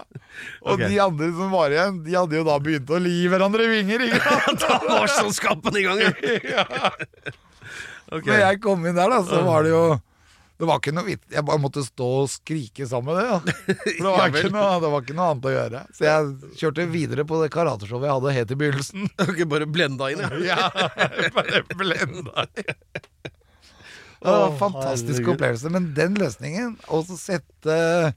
[0.64, 0.88] Og okay.
[0.90, 4.08] de andre som var igjen, de hadde jo da begynt å li hverandre i vinger.
[4.08, 4.66] Ikke sant?
[4.66, 6.04] Da var sånn skapen i gang!
[6.56, 6.66] ja.
[8.10, 8.28] okay.
[8.28, 9.86] Når jeg kom inn der, da, så var det jo
[10.58, 11.22] det var ikke noe vits.
[11.30, 13.26] Jeg bare måtte stå og skrike sammen med det.
[13.30, 13.74] Da.
[13.78, 15.82] For det, var ikke noe, det var ikke noe annet å gjøre.
[15.94, 19.06] Så jeg kjørte videre på det karateshowet jeg hadde helt i begynnelsen.
[19.22, 20.32] Okay, bare blenda inn, ja.
[20.42, 22.48] Ja, bare blenda.
[24.18, 25.34] Det var en fantastisk herregud.
[25.36, 25.70] opplevelse.
[25.70, 28.14] Men den løsningen, å sette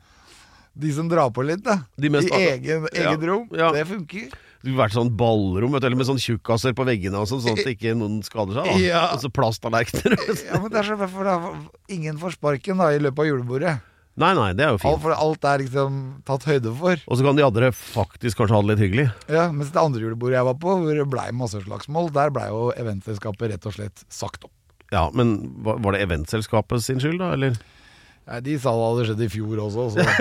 [0.74, 3.72] de som drar på litt, da, i egen, eget Ja, rom, ja.
[3.76, 4.32] det funker.
[4.62, 7.42] Det ville vært sånn ballrom vet du, eller med sånn tjukkaser på veggene, og sånn,
[7.42, 8.68] sånn at ikke noen skader seg.
[8.70, 9.02] da Ja.
[9.16, 10.18] Og så plasttallerkener.
[10.48, 11.36] Ja, men det er så for da,
[11.90, 13.74] Ingen får sparken da i løpet av julebordet.
[14.22, 15.02] nei, nei, det er jo Alt, fint.
[15.02, 16.96] for alt er liksom tatt høyde for.
[17.08, 19.08] Og så kan de andre faktisk kanskje ha det litt hyggelig.
[19.34, 22.48] Ja, Mens det andre julebordet jeg var på, hvor det blei masse slagsmål, der blei
[22.54, 24.54] jo eventselskapet rett og slett sagt opp.
[24.92, 27.32] Ja, Men var det eventselskapet sin skyld, da?
[27.38, 27.56] Eller?
[28.28, 30.00] Nei, De sa det hadde skjedd i fjor også, så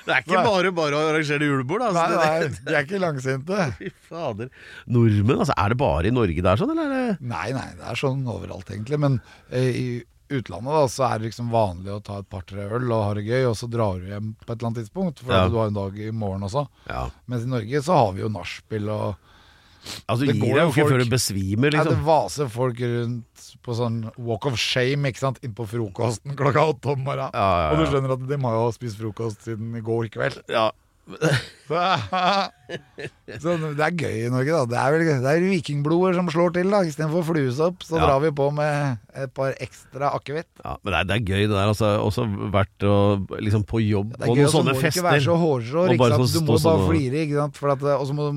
[0.00, 2.18] Det er ikke bare bare å arrangere julebord, Nei, altså.
[2.18, 3.58] nei, de er ikke langsinte.
[3.78, 4.48] Fy fader.
[4.90, 5.54] Nordmenn, altså.
[5.60, 8.00] Er det bare i Norge det er sånn, eller er det Nei, nei, det er
[8.00, 8.98] sånn overalt egentlig.
[9.04, 9.18] Men
[9.52, 9.84] eh, i
[10.40, 13.26] utlandet da, så er det liksom vanlig å ta et par-tre øl og ha det
[13.28, 15.44] gøy, og så drar du hjem på et eller annet tidspunkt, for Ja.
[15.44, 16.64] at du har en dag i morgen også.
[16.90, 17.04] Ja.
[17.30, 19.29] Mens i Norge så har vi jo nachspiel og
[20.08, 22.04] Altså, Det du gir deg jo ikke folk- før du besvimer, Nei, Det liksom.
[22.04, 25.38] vaser folk rundt på sånn walk of shame ikke sant?
[25.42, 27.30] inn på frokosten klokka åtte om morgenen.
[27.32, 27.72] Ja, ja, ja.
[27.72, 30.42] Og du skjønner at de må jo spist frokost siden i går kveld.
[30.48, 30.70] Ja.
[31.10, 31.74] Så,
[33.42, 34.60] så det er gøy i Norge, da.
[34.70, 36.70] Det er, vel, det er vikingbloder som slår til.
[36.70, 40.46] da Istedenfor fluesopp, så drar vi på med et par ekstra akevitt.
[40.62, 41.72] ja men det er, det er gøy, det der.
[41.72, 42.94] Altså, også vært å,
[43.40, 45.90] liksom på jobb Det er gøy, noen så må du ikke være så hårsår.
[45.90, 47.24] Sånn Du må bare sånn flire.
[47.26, 47.58] Ikke sant?
[47.58, 48.30] For at, og så må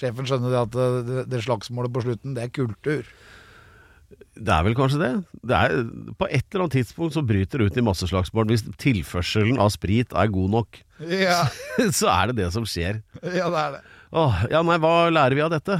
[0.00, 3.12] sjefen skjønne det at det, det slagsmålet på slutten, det er kultur.
[4.40, 5.12] Det er vel kanskje det.
[5.46, 5.76] det er,
[6.18, 10.14] på et eller annet tidspunkt så bryter det ut i masseslagsmål hvis tilførselen av sprit
[10.16, 10.82] er god nok.
[11.12, 11.44] Ja,
[11.98, 13.02] så er det det som skjer.
[13.22, 13.82] ja det er det.
[14.10, 15.78] Åh, ja, nei, hva lærer vi av dette?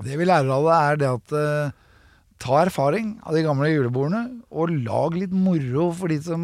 [0.00, 1.72] Det vi lærer av det, er det at eh,
[2.40, 6.42] ta erfaring av de gamle julebordene, og lag litt moro for de som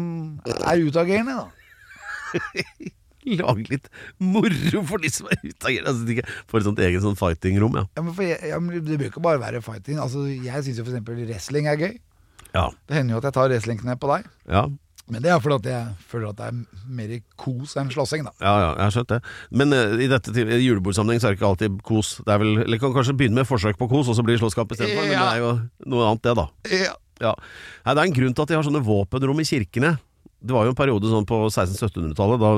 [0.59, 1.47] er utagerende, da.
[3.35, 3.91] Lage litt
[4.23, 5.93] moro for de som er utagerende.
[5.93, 6.17] Altså, de
[6.49, 7.85] får et sånt eget sånn fighting-rom, ja.
[7.97, 10.01] Ja, jeg, ja, men det bør ikke bare være fighting.
[10.03, 11.01] Altså, jeg syns jo f.eks.
[11.07, 11.95] wrestling er gøy.
[12.53, 12.67] Ja.
[12.87, 14.29] Det hender jo at jeg tar wrestlingknep på deg.
[14.49, 14.67] Ja,
[15.07, 16.55] Men det er fordi at jeg føler at det er
[16.91, 18.33] mer kos enn slåssing, da.
[18.43, 19.19] ja, ja jeg har skjønt det.
[19.55, 22.17] Men uh, i dette i julebordsammenheng så er det ikke alltid kos.
[22.27, 24.41] Det er vel, eller kan kanskje begynne med forsøk på kos, og så blir det
[24.43, 25.07] slåsskamp istedenfor.
[25.07, 25.53] Men det er jo
[25.93, 26.49] noe annet, det, da.
[26.75, 26.95] Ja.
[27.23, 27.33] Ja.
[27.85, 29.95] Nei, det er en grunn til at de har sånne våpenrom i kirkene.
[30.37, 32.51] Det var jo en periode sånn på 1600-1700-tallet da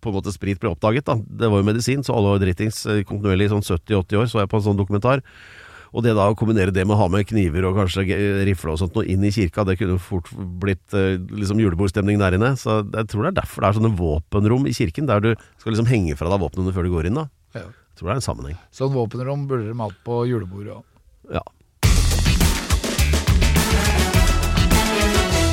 [0.00, 1.06] på en måte sprit ble oppdaget.
[1.08, 4.26] da Det var jo medisin, så alle var dritings eh, kontinuerlig i sånn 70-80 år,
[4.30, 5.22] så jeg på en sånn dokumentar.
[5.96, 8.04] Og det da å kombinere det med å ha med kniver og kanskje
[8.44, 10.28] rifle og sånt noe inn i kirka, det kunne fort
[10.60, 12.52] blitt eh, liksom julebordstemning der inne.
[12.60, 15.72] Så jeg tror det er derfor det er sånne våpenrom i kirken, der du skal
[15.72, 17.22] liksom henge fra deg våpnene før du går inn.
[17.22, 17.66] da Ja.
[17.96, 18.56] Jeg tror det er en sammenheng.
[18.76, 20.84] Sånn våpenrom burde de hatt på julebordet òg.
[21.32, 21.40] Ja.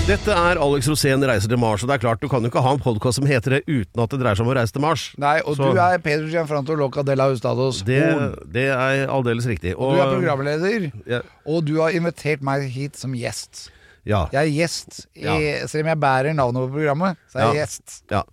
[0.03, 2.61] Dette er Alex Rosén reiser til Mars, og det er klart du kan jo ikke
[2.65, 4.83] ha en podkast som heter det uten at det dreier seg om å reise til
[4.83, 5.05] Mars.
[5.21, 8.35] Nei, og Så- du er Pedro Gianfranto Loca de la Hustados Det, horn.
[8.51, 9.73] det er aldeles riktig.
[9.77, 11.21] Og du er programleder, Ja.
[11.47, 13.69] og du har invitert meg hit som gjest.
[14.05, 14.27] Ja.
[14.33, 15.67] Jeg er gjest, i, Ja.
[15.67, 17.65] selv om jeg bærer navnet på programmet, så er jeg Ja.
[17.65, 18.01] gjest.
[18.11, 18.23] ja.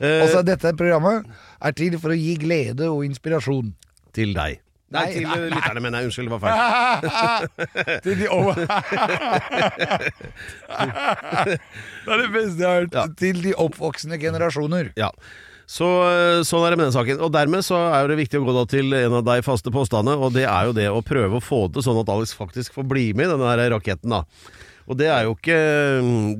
[0.00, 1.24] Eh, Altså, dette programmet
[1.60, 3.72] er til for å gi glede og inspirasjon.
[4.12, 4.60] til deg.
[4.94, 6.06] Nei, Nei, til nei, eh, lytterne, mener jeg.
[6.08, 6.58] Unnskyld, det var feil.
[8.04, 8.54] til de over...
[12.04, 12.94] det er det beste jeg har hørt.
[12.94, 13.04] Ja.
[13.18, 14.92] Til de oppvoksende generasjoner.
[15.00, 15.10] Ja.
[15.64, 17.22] Så, eh, sånn er det med den saken.
[17.24, 20.34] Og dermed så er det viktig å gå til en av de faste påstandene, og
[20.36, 23.06] det er jo det å prøve å få det sånn at Alex faktisk får bli
[23.16, 24.22] med i denne raketten, da.
[24.84, 25.56] Og det er jo ikke
[26.04, 26.32] mm,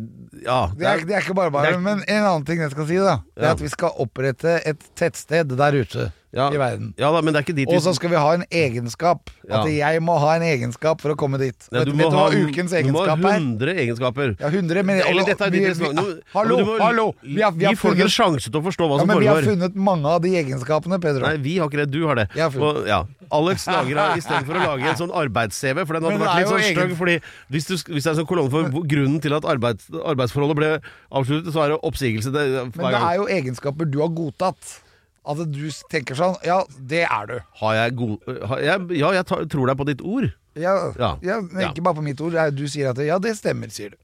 [0.45, 0.59] Ja.
[0.77, 3.15] Det er, det er ikke bare bare, men en annen ting jeg skal si, da.
[3.33, 3.55] Det er Ja.
[3.57, 6.93] at vi skal opprette et tettsted der ute ja, i verden.
[6.99, 9.31] Ja da, men det er ikke dit Og så skal vi ha en egenskap.
[9.49, 11.55] At jeg må ha en egenskap for å komme dit.
[11.71, 13.39] Nei, vet du vet du ha, hva ukens du må ha er?
[13.39, 14.35] 100 egenskaper.
[14.41, 16.09] Ja, 100, men Eller dette er vi- ditt vi- resonnement.
[16.19, 17.15] Nå- Hallo, du må- hallo!
[17.23, 19.09] Vi har, vi har Gi folk en funnet, sjanse til å forstå hva ja, som
[19.09, 19.51] men vi har foregår.
[19.55, 21.27] funnet mange av de egenskapene, Pedro.
[21.27, 21.91] Nei, vi har ikke det.
[21.91, 22.29] Du har det.
[22.35, 22.77] Jeg har funnet.
[22.83, 23.05] Og, ja.
[23.33, 26.35] Alex lager her istedenfor å lage en sånn arbeids-CV, for den hadde Men det vært
[26.35, 27.21] er litt jo sånn egen- Fordi
[27.51, 30.57] hvis, du, hvis det er en sånn kolonne for hvor- grunnen til at arbeids, arbeidsforholdet
[30.57, 33.03] ble avsluttet, så er det oppsigelse det, Men det gang.
[33.03, 34.81] er jo egenskaper du har godtatt.
[35.25, 37.37] At du tenker sånn Ja, det er du.
[37.61, 40.31] Har jeg god har jeg, Ja, jeg tar, tror deg på ditt ord.
[40.55, 41.17] Ja, Ja.
[41.25, 41.41] ja.
[41.41, 41.71] men.
[41.71, 42.37] Ikke bare på mitt ord.
[42.55, 44.01] Du sier at det, ja, det stemmer, sier du.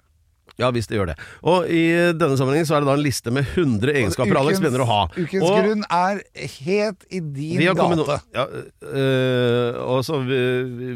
[0.60, 1.16] Ja, hvis det gjør det.
[1.46, 1.82] Og i
[2.16, 4.98] denne sammenhengen så er det da en liste med 100 egenskaper Alex mener å ha.
[5.16, 6.20] Ukens og grunn er
[6.58, 8.44] helt i din vi har kommet no ja,
[8.84, 10.20] øh, Og så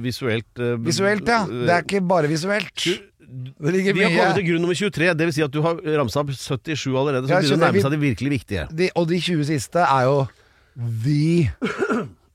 [0.05, 1.45] visuelt øh, Visuelt, ja.
[1.49, 2.89] Det er ikke bare visuelt.
[3.35, 5.75] Det ligger Vi har kommet til grunn nummer 23, det vil si at du har
[5.99, 7.27] ramsa opp 77 allerede.
[7.27, 8.69] Så Ja, begynner det å skjønner, nærme vi- seg det virkelig viktige.
[8.77, 10.29] de, Og de 20 siste er jo
[10.77, 11.51] the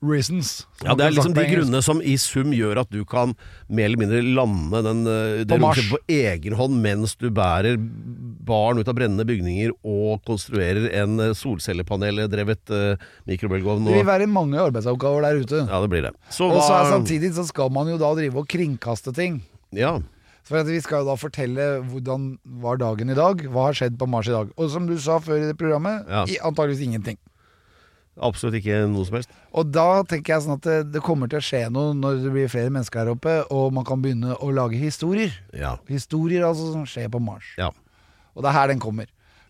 [0.02, 0.66] reasons.
[0.82, 3.34] Ja, Det er liksom de grunnene som i sum gjør at du kan
[3.68, 5.76] mer eller mindre lande den, øh, det På Mars.
[5.76, 11.18] romskipet på egen hånd mens du bærer barn ut av brennende bygninger og konstruerer en
[11.20, 12.96] øh, solcellepaneldrevet uh,
[13.28, 13.84] mikrobølgeovn.
[13.84, 15.66] Det vil Og, være mange arbeidsoppgaver der ute.
[15.68, 16.14] ja, det blir det.
[16.30, 19.42] Så Og så er hva samtidig så skal man jo da drive og kringkaste ting.
[19.72, 19.98] Ja.
[20.50, 22.24] For at vi skal jo da fortelle hvordan
[22.60, 24.48] var dagen i dag, hva har skjedd på Mars i dag.
[24.58, 26.24] Og som du sa før i det programmet, Ja.
[26.42, 27.18] antageligvis ingenting.
[28.20, 29.30] Absolutt ikke noe som helst.
[29.56, 32.32] Og da tenker jeg sånn at det, det kommer til å skje noe når det
[32.34, 35.30] blir flere mennesker her oppe, og man kan begynne å lage historier.
[35.56, 35.76] Ja.
[35.88, 37.54] Historier altså som skjer på Mars.
[37.56, 37.70] ja.
[38.34, 39.06] Og det er her den kommer.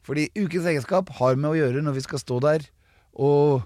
[0.06, 2.62] Fordi ukens egenskap har med å gjøre når vi skal stå der
[3.16, 3.62] og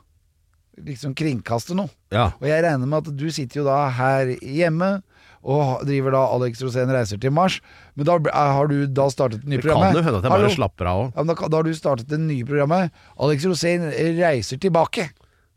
[0.79, 1.90] liksom kringkaste noe.
[2.11, 2.33] ja.
[2.40, 5.03] Og jeg regner med at du sitter jo da her hjemme
[5.44, 7.61] og driver da Alex Rosén reiser til Mars.
[7.94, 9.94] Men da ble- har du da startet det nye Det kan programmet.
[9.98, 10.46] jo hende at jeg Hallo?
[10.48, 11.12] bare slapper av òg.
[11.16, 12.90] Ja, men da, da har du startet det nye programmet.
[13.20, 13.85] Alex Rosén
[14.18, 15.11] reiser tilbake.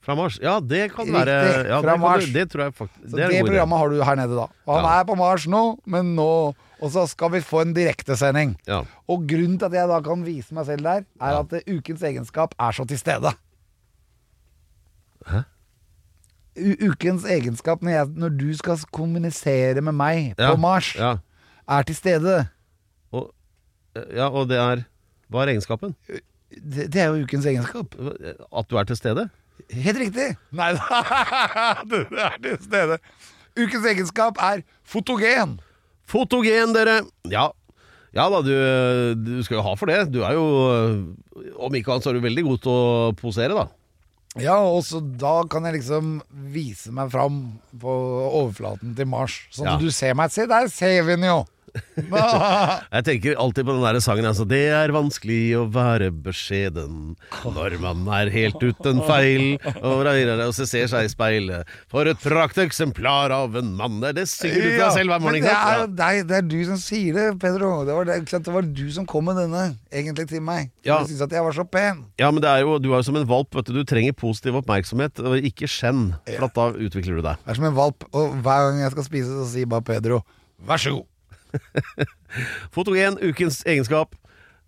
[0.08, 0.38] Fra Mars?
[0.40, 2.26] Ja, det kan Riktig, være ja, fra det, Mars.
[2.26, 4.46] du, det tror jeg faktisk Så Det det, programmet har du her nede da.
[4.68, 5.00] Og han Ja.
[5.02, 8.56] er på Mars nå, men nå Og så skal vi få en direktesending.
[8.68, 8.84] Ja.
[9.10, 11.40] Og grunnen til at jeg da kan vise meg selv der, er Ja.
[11.40, 13.34] at eh, ukens egenskap er så til stede.
[15.28, 15.42] Hæ?
[16.58, 20.52] Ukens egenskap når, jeg, når du skal kommunisere med meg Ja.
[20.54, 21.18] på Mars, Ja.
[21.70, 22.48] er til stede.
[23.14, 23.32] Og,
[24.16, 24.86] ja, og det er
[25.30, 25.96] Hva er egenskapen?
[26.08, 27.96] Det, det er jo ukens egenskap.
[28.00, 29.30] At du er til stede?
[29.74, 30.38] Helt riktig.
[30.56, 31.02] Nei da,
[31.90, 32.98] du er til stede.
[33.58, 35.58] Ukens egenskap er fotogen.
[36.08, 37.02] Fotogen, dere!
[37.30, 37.50] Ja.
[38.16, 38.54] Ja da, du,
[39.26, 39.98] du skal jo ha for det.
[40.14, 40.46] Du er jo
[41.60, 43.68] Om ikke annet så er du veldig god til å posere, da.
[44.44, 46.22] Ja, og så da kan jeg liksom
[46.54, 47.40] vise meg fram
[47.80, 47.94] på
[48.44, 49.40] overflaten til Mars.
[49.52, 49.76] Sånn Ja.
[49.76, 50.32] at du ser meg.
[50.32, 51.46] Se, der ser vi den jo!
[51.98, 57.76] Jeg tenker alltid på den der sangen altså, Det er vanskelig å være beskjeden når
[57.82, 61.70] man er helt uten feil og og så ser seg i speilet.
[61.92, 64.00] For et prakteksemplar av en mann.
[64.02, 65.48] Det er det synger du til deg selv hver morgen.
[65.48, 67.72] det er, deg, det er du som sier det, Pedro.
[67.88, 70.72] Det var, det, det var du som kom med denne, egentlig, til meg.
[70.88, 71.02] Ja.
[71.02, 72.06] Du syntes at jeg var så pen.
[72.22, 73.52] Ja, men det er jo, du er jo som en valp.
[73.58, 76.10] Vet du, du trenger positiv oppmerksomhet, og ikke skjenn.
[76.30, 77.44] For da utvikler du deg.
[77.44, 80.24] Jeg er som en valp, og hver gang jeg skal spise, så sier bare Pedro
[80.68, 81.06] vær så god.
[82.76, 84.16] Fotogen, ukens egenskap.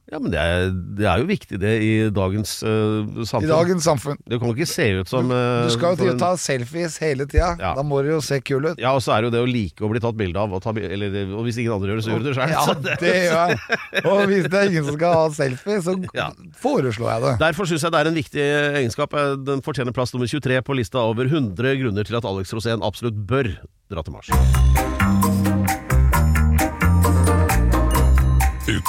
[0.10, 3.46] Ja, men det er, det er jo viktig det i dagens uh, samfunn.
[3.46, 4.18] I dagens samfunn.
[4.26, 6.96] Det kan jo ikke se ut som uh, Du skal jo til å ta selfies
[7.04, 7.52] hele tida.
[7.62, 7.76] Ja.
[7.78, 8.82] Da må du jo se kul ut.
[8.82, 10.64] Ja, og så er det jo det å like å bli tatt bilde av, og,
[10.66, 12.56] ta, eller, og hvis ingen andre gjør det, så gjør du det sjøl.
[12.56, 12.66] Ja,
[13.04, 13.60] det gjør jeg.
[14.10, 16.28] Og hvis det er ingen som skal ha selfie, så Ja.
[16.64, 17.36] foreslår jeg det.
[17.46, 18.48] Derfor syns jeg det er en viktig
[18.82, 19.14] egenskap.
[19.14, 22.82] Eh, Den fortjener plass nummer 23 på lista over 100 grunner til at Alex Rosén
[22.82, 23.54] absolutt bør
[23.94, 25.09] dra til Mars.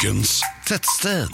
[0.00, 1.28] Ukens tettsted.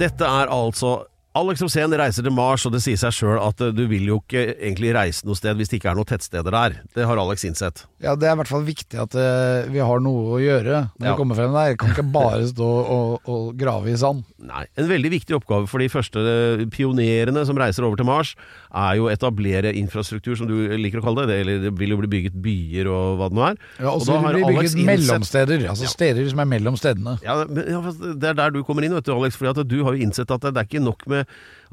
[0.00, 0.94] Dette er altså
[1.34, 4.20] Alex Rosén reiser til Mars, og det sier seg sjøl at eh, du vil jo
[4.22, 6.76] ikke egentlig reise noe sted hvis det ikke er noen tettsteder der.
[6.94, 7.82] Det har Alex innsett.
[8.04, 11.08] Ja, det er i hvert fall viktig at eh, vi har noe å gjøre når
[11.08, 11.10] Ja.
[11.10, 11.74] vi kommer frem der.
[11.80, 14.22] Kan ikke bare stå og, og grave i sand.
[14.44, 18.36] Nei, En veldig viktig oppgave for de første eh, pionerene som reiser over til Mars,
[18.70, 21.40] er jo å etablere infrastruktur, som du liker å kalle det.
[21.42, 23.58] Eller det vil jo bli bygget byer og hva det nå er.
[23.82, 25.66] Ja, og så vil det bli bygget mellomsteder.
[25.74, 27.18] Altså steder som er mellom stedene.
[27.26, 27.82] Ja, men, ja,
[28.22, 29.34] Det er der du kommer inn, vet du, Alex.
[29.42, 31.23] Fordi du har jo innsett at det er ikke nok med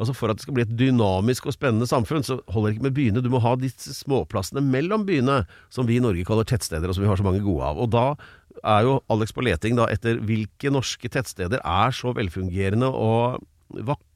[0.02, 2.88] Altså For at det skal bli et dynamisk og spennende samfunn, så holder det ikke
[2.88, 3.24] med byene.
[3.24, 7.06] Du må ha disse småplassene mellom byene, som vi i Norge kaller tettsteder, og som
[7.06, 7.82] vi har så mange gode av.
[7.82, 8.06] Og da
[8.66, 14.11] er jo Alex på leting da etter hvilke norske tettsteder er så velfungerende og vakre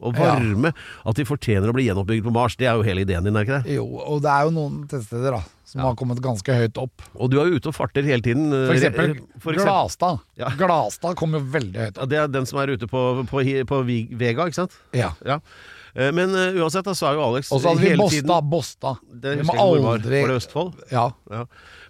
[0.00, 0.34] og Ja.
[0.34, 0.72] varme
[1.06, 2.56] at de fortjener å bli gjenoppbygd på Mars.
[2.56, 3.74] Det er jo hele ideen din, er ikke det?
[3.76, 7.02] Jo, og det er jo noen tettsteder da som har kommet ganske høyt opp.
[7.20, 8.48] Og du er jo ute og farter hele tiden.
[8.50, 10.20] For eksempel, For eksempel- Glastad.
[10.38, 10.48] Ja.
[10.56, 12.00] Glastad kom jo veldig høyt opp.
[12.00, 13.82] Ja, det er den som er ute på, på, på
[14.16, 14.72] Vega, ikke sant?
[14.96, 15.12] Ja.
[15.26, 15.40] Ja.
[15.94, 18.00] Eh, Men uh, uansett, da, så er jo Alex Og så hadde vi hele
[18.42, 18.96] Båstad.
[19.02, 19.20] tiden-.
[19.20, 20.74] Det Vi må aldri Var det Østfold?
[20.92, 21.10] Ja.
[21.30, 21.44] Ja.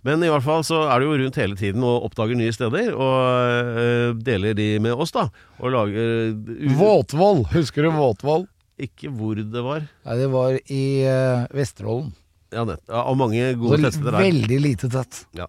[0.09, 2.91] Men i hvert fall så er du jo rundt hele tiden og oppdager nye steder,
[2.97, 5.27] og eh, deler de med oss, da.
[5.61, 7.45] Og lager u- Våtvoll.
[7.53, 8.47] Husker du Våtvoll?
[8.81, 9.85] Ikke hvor det var.
[10.07, 12.13] Nei, det var i uh, Vesterålen.
[12.55, 12.81] Ja, nett.
[12.89, 14.23] Ja, og mange gode Så tettsteder der.
[14.31, 15.19] Veldig lite tett.
[15.37, 15.49] Ja.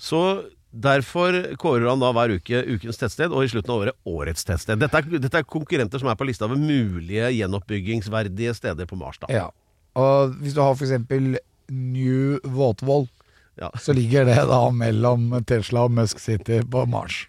[0.00, 0.20] Så
[0.70, 4.78] derfor kårer han da hver uke ukens tettsted, og i slutten av året årets tettsted.
[4.80, 9.18] Dette er, dette er konkurrenter som er på lista over mulige gjenoppbyggingsverdige steder på Mars.
[9.24, 9.28] da.
[9.32, 9.48] Ja.
[9.98, 11.34] Og hvis du har eksempel
[11.68, 13.08] New Våtvoll,
[13.58, 13.70] Ja.
[13.84, 17.24] så ligger det da mellom Tesla og Musk City på Mars.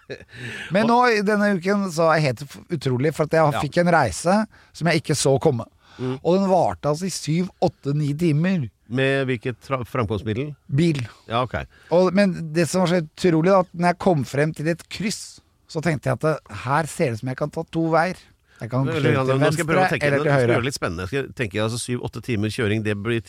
[0.74, 3.62] Men nå i denne uken så er helt utrolig, for at jeg Ja.
[3.64, 4.36] fikk en reise
[4.72, 5.66] som jeg ikke så komme.
[5.98, 6.18] Mm.
[6.22, 8.66] Og den varte altså i syv, åtte, ni timer.
[8.86, 10.52] Med hvilket framkomstmiddel?
[10.68, 11.00] Bil.
[11.26, 11.56] Ja, ok.
[11.90, 14.84] Og, men det som var så utrolig, da, at når jeg kom frem til et
[14.92, 18.20] kryss, så tenkte jeg at her ser det ut som jeg kan ta to veier.
[18.56, 20.54] Jeg kan kjøre til nå skal jeg prøve å tenke eller til høyre.
[20.54, 21.04] det litt spennende.
[21.04, 23.20] Jeg skal tenke altså Syv-åtte timer kjøring, det, blir,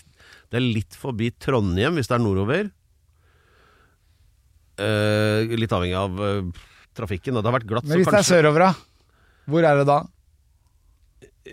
[0.51, 2.69] det er litt forbi Trondheim hvis det er nordover.
[4.77, 7.39] Eh, litt avhengig av eh, trafikken.
[7.39, 8.71] Det har vært glatt, Men hvis det er sørover, da?
[9.47, 9.99] Hvor er det da?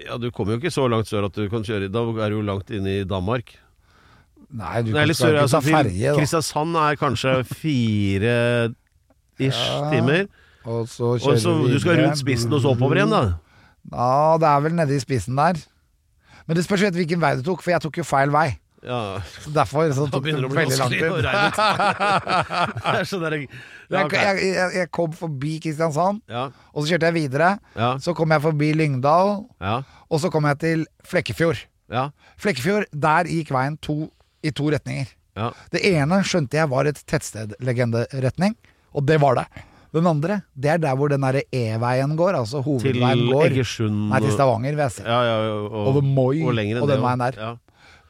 [0.05, 2.41] Ja, Du kommer jo ikke så langt sør at du kan kjøre Da er du
[2.41, 3.55] jo langt inne i Danmark.
[4.55, 6.17] Nei, du kan ikke altså, ta til ferje, da.
[6.19, 8.35] Kristiansand er kanskje fire
[9.43, 10.29] ish Ja, timer.
[10.65, 13.25] Og så Og kjører så vi du skal rundt spissen og så oppover igjen, da.
[13.93, 15.55] Ja, det er vel nede i spissen der.
[16.47, 18.49] Men det spørs hvilken vei du tok, for jeg tok jo feil vei.
[18.85, 19.17] Ja,
[19.49, 21.01] Derfor så tok det veldig lang tid.
[23.09, 23.49] sånn Jeg,
[24.13, 26.43] jeg, jeg, jeg kom forbi Kristiansand, ja,
[26.73, 27.55] og så kjørte jeg videre.
[27.79, 31.63] ja, Så kom jeg forbi Lyngdal, ja, og så kom jeg til Flekkefjord.
[31.93, 34.11] ja, Flekkefjord, der gikk veien to,
[34.45, 35.09] i to retninger.
[35.37, 35.49] ja.
[35.73, 38.53] Det ene skjønte jeg var et tettstedlegenderetning,
[38.93, 39.47] og det var det.
[39.95, 43.45] Den andre, det er der hvor den derre E-veien går, altså Til hovedveien går.
[43.53, 45.05] Egersund Nei, til Stavanger, vil jeg si.
[45.07, 46.51] Ja, ja, og, Over Moi og
[46.83, 47.39] og den veien der.
[47.39, 47.53] Ja,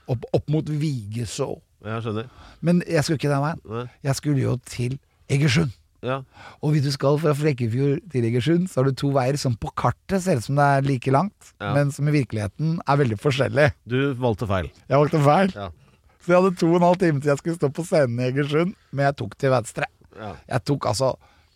[0.09, 1.61] Opp, opp mot Vigeså.
[1.85, 2.27] jeg skjønner.
[2.64, 3.61] Men jeg skulle ikke den veien.
[3.68, 3.85] Nei.
[4.05, 4.99] Jeg skulle jo til
[5.33, 5.73] Egersund.
[6.05, 6.18] Ja.
[6.61, 9.70] Og hvis du skal fra Flekkefjord til Egersund, så har du to veier som på
[9.77, 11.73] kartet ser ut som det er like langt, Ja.
[11.73, 13.73] men som i virkeligheten er veldig forskjellige.
[13.88, 14.68] Du valgte feil.
[14.88, 15.53] Jeg valgte feil.
[15.57, 15.68] Ja.
[16.25, 18.29] Så jeg hadde to og en halv time til jeg skulle stå på scenen i
[18.31, 19.85] Egersund, men jeg tok til venstre.
[20.20, 20.35] Ja.
[20.49, 21.14] Jeg tok altså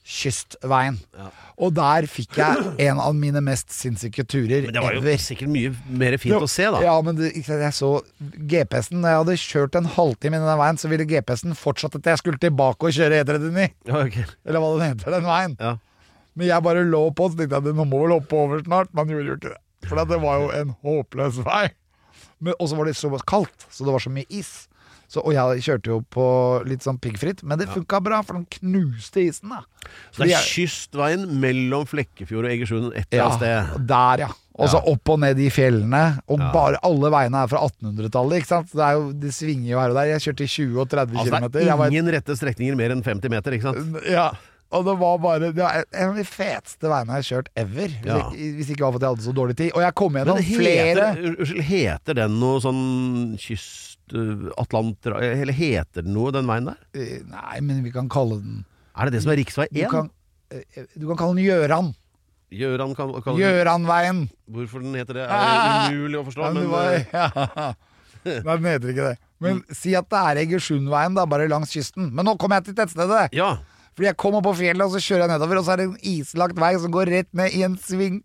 [0.08, 0.96] Kystveien.
[1.12, 1.26] Ja.
[1.60, 5.18] Og der fikk jeg en av mine mest sinnssyke turer Men det var jo ever.
[5.20, 6.80] sikkert mye mer fint Jo, å se, da.
[6.86, 7.90] Ja, men det, jeg så
[8.24, 9.02] GPS-en.
[9.04, 12.22] Da jeg hadde kjørt en halvtime i den veien, så ville GPS-en fortsatt at jeg
[12.22, 13.66] skulle tilbake og kjøre E39.
[13.90, 14.24] Ja, okay.
[14.48, 15.58] Eller hva den heter, den veien.
[15.60, 15.74] Ja.
[16.38, 18.94] Men jeg bare lå på, så tenkte jeg nå må vel hoppe over snart.
[18.96, 19.60] Man gjorde jo ikke det.
[19.90, 21.66] For det var jo en håpløs vei.
[22.54, 24.68] Og så var det så kaldt, så det var så mye is.
[25.08, 26.24] Så, og jeg kjørte jo på
[26.68, 29.48] litt sånn piggfritt, men det funka bra, for den knuste isen.
[29.48, 29.62] da
[30.12, 33.86] Så det er jeg- kystveien mellom Flekkefjord og Egersund et eller annet sted.
[33.88, 34.28] Der, ja.
[34.58, 36.18] Og så opp og ned i fjellene.
[36.28, 36.50] Og Ja.
[36.52, 38.36] bare alle veiene er fra 1800-tallet.
[38.42, 38.68] ikke sant?
[38.74, 40.18] Det, jo, det svinger jo her og der.
[40.18, 41.48] Jeg kjørte i 20 og 30 Altså, km.
[41.52, 44.04] det er ingen rette strekninger mer enn 50 meter, ikke sant?
[44.04, 44.32] Ja,
[44.72, 47.88] og det var bare det var en av de feteste veiene jeg har kjørt ever.
[48.04, 48.28] Ja.
[48.28, 49.72] hvis ikke var for at jeg hadde så dårlig tid.
[49.72, 53.96] Og jeg kom gjennom flere heter, unnskyld, heter den noe sånn kyst...
[54.16, 55.16] uh, Atlanter...
[55.22, 56.78] Eller heter den noe, den veien der?
[56.96, 58.62] Eh, Nei, men vi kan kalle den
[58.94, 59.90] Er det det som er Du 1?
[59.92, 60.10] kan,
[60.50, 61.92] eh, du kan kalle den Gjøran.
[62.50, 64.22] Gjøran kan, kan Gjøranveien.
[64.48, 66.46] Hvorfor den heter det, er umulig å forstå.
[66.46, 67.72] Ja, men men, ja.
[68.24, 69.18] Nei, den heter ikke det.
[69.44, 72.08] Men si at det er Egersundveien, da, bare langs kysten.
[72.10, 73.28] Men nå kommer jeg til tettstedet.
[73.36, 73.56] ja.
[73.98, 75.94] Fordi jeg kommer på fjellet, og så kjører jeg nedover, og så er det en
[76.06, 78.20] islagt vei som går rett ned i en sving.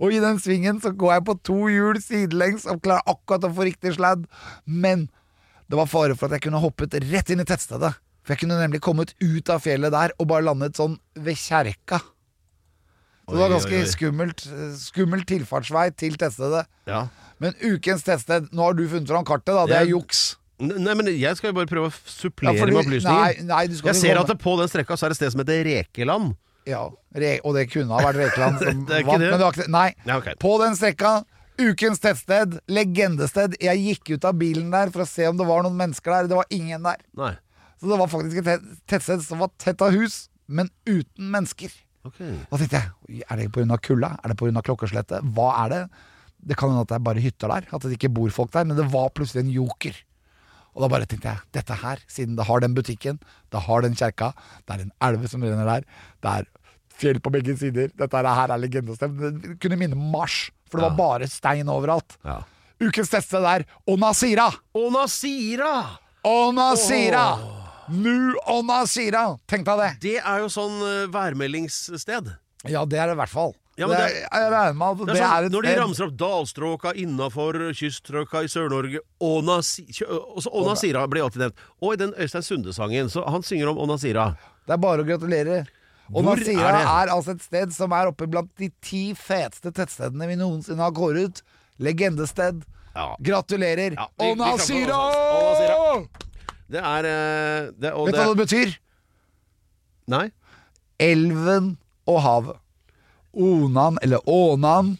[0.00, 3.54] Og i den svingen så går jeg på to hjul sidelengs og klarer akkurat å
[3.54, 4.26] få riktig sladd.
[4.64, 5.08] Men
[5.68, 7.94] det var fare for at jeg kunne hoppet rett inn i tettstedet.
[8.22, 12.00] For jeg kunne nemlig kommet ut av fjellet der og bare landet sånn ved kjerka.
[13.28, 14.44] Så det var ganske skummelt,
[14.80, 16.64] skummel tilfartsvei til tettstedet.
[16.88, 17.06] Ja.
[17.38, 19.66] Men ukens tettsted Nå har du funnet fram kartet, da.
[19.68, 20.36] Det er juks.
[20.58, 23.36] Nei, men jeg skal jo bare prøve å supplere Ja, fordi- med opplysninger.
[23.38, 25.32] Nei, nei, du jeg ser at det på den strekka så er det et sted
[25.32, 26.36] som heter Rekeland.
[26.68, 29.72] Ja, og det kunne ha vært Rekeland som vant, men det var ikke det.
[29.72, 29.88] Nei.
[30.04, 30.36] Ja, okay.
[30.42, 31.12] På den strekka,
[31.58, 33.58] ukens tettsted, legendested.
[33.64, 36.30] Jeg gikk ut av bilen der for å se om det var noen mennesker der.
[36.30, 37.02] Det var ingen der.
[37.18, 37.34] Nei.
[37.78, 41.72] Så det var faktisk et tettsted som var tett av hus, men uten mennesker.
[42.08, 42.34] Okay.
[42.50, 43.78] Da tenkte jeg, er det pga.
[43.82, 44.14] kulda?
[44.22, 44.64] Er det pga.
[44.64, 45.32] klokkeslettet?
[45.34, 45.82] Hva er det?
[46.48, 48.66] Det kan hende at det er bare hytter der, at det ikke bor folk der,
[48.68, 49.96] men det var plutselig en joker.
[50.76, 53.18] Og da bare tenkte jeg, dette her, siden det har den butikken,
[53.50, 54.30] det har den kjerka,
[54.68, 55.86] det er en elv som renner der,
[56.22, 56.46] det er
[56.98, 59.18] fjell på begge sider, dette her er legendested.
[59.42, 62.18] Det kunne minne om Mars, for det var bare stein overalt.
[62.26, 62.40] Ja.
[62.82, 64.50] Ukens teste der Onasira!
[64.78, 65.72] Onasira!
[66.26, 67.24] Onasira!
[67.90, 69.24] Nu Onasira!
[69.50, 69.88] Tenk deg det.
[70.04, 72.28] Det er jo sånn uh, værmeldingssted.
[72.68, 73.54] Ja, det er det i hvert fall.
[73.78, 78.42] Ja, men det, det- er, Det er sånn, når de ramser opp dalstråka innafor kyststrøka
[78.42, 81.62] i Sør-Norge Onasira blir alltid nevnt.
[81.82, 83.10] Og i den Øystein Sunde-sangen.
[83.10, 84.32] Så han synger om Onasira.
[84.66, 85.60] Det er bare å gratulere.
[86.14, 86.84] Og Hvor Nasira er det?
[86.88, 90.92] er, altså et sted som er oppe blant de ti feteste tettstedene vi noensinne har
[90.96, 91.42] kåret.
[91.78, 92.62] Legendested.
[92.96, 93.10] Ja.
[93.22, 93.94] Gratulerer.
[93.98, 95.02] Ja, vi- Og Nasira!
[96.68, 98.72] Det er eh, det, Vet du hva det betyr?
[100.08, 100.26] Nei?
[101.00, 101.76] Elven
[102.08, 102.56] og havet.
[103.38, 104.94] Onan, eller Ånan,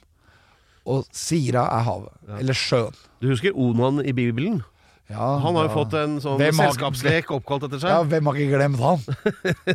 [0.88, 2.12] og Sira er havet.
[2.38, 2.94] Eller sjøen.
[3.20, 4.62] Du husker Onan i Bibelen?
[5.08, 5.74] Ja, Han har jo ja.
[5.74, 7.92] fått en sånn selskapslek oppkalt etter seg.
[7.94, 9.04] Ja, hvem har ikke glemt han?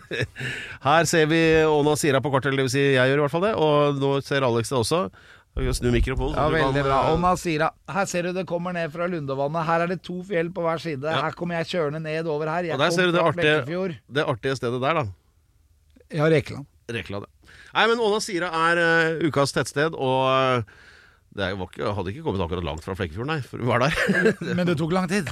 [0.88, 3.48] Her ser vi Onasira på kortet, eller det vil si jeg gjør i hvert fall
[3.48, 3.54] det.
[3.58, 5.08] Og nå ser Alex det også.
[5.54, 6.38] Snu mikrofonen.
[6.38, 7.00] Ja, veldig bra.
[7.14, 7.72] eh, Sira.
[7.90, 9.66] Her ser du det kommer ned fra Lundevannet.
[9.66, 11.06] Her er det to fjell på hver side.
[11.06, 12.70] Her kommer jeg kjørende ned over her.
[12.70, 15.06] Jeg Og der ser du det artige, det artige stedet der, da.
[16.14, 16.66] Ja, Rekeland.
[16.90, 17.26] Rekeland.
[17.26, 17.54] ja.
[17.74, 20.82] Nei, men Onasira er uh, ukas tettsted, og eh,
[21.34, 23.96] det var ikke, hadde ikke kommet akkurat langt fra Flekkefjord, nei, for vi var der.
[24.54, 25.30] Men det tok lang tid.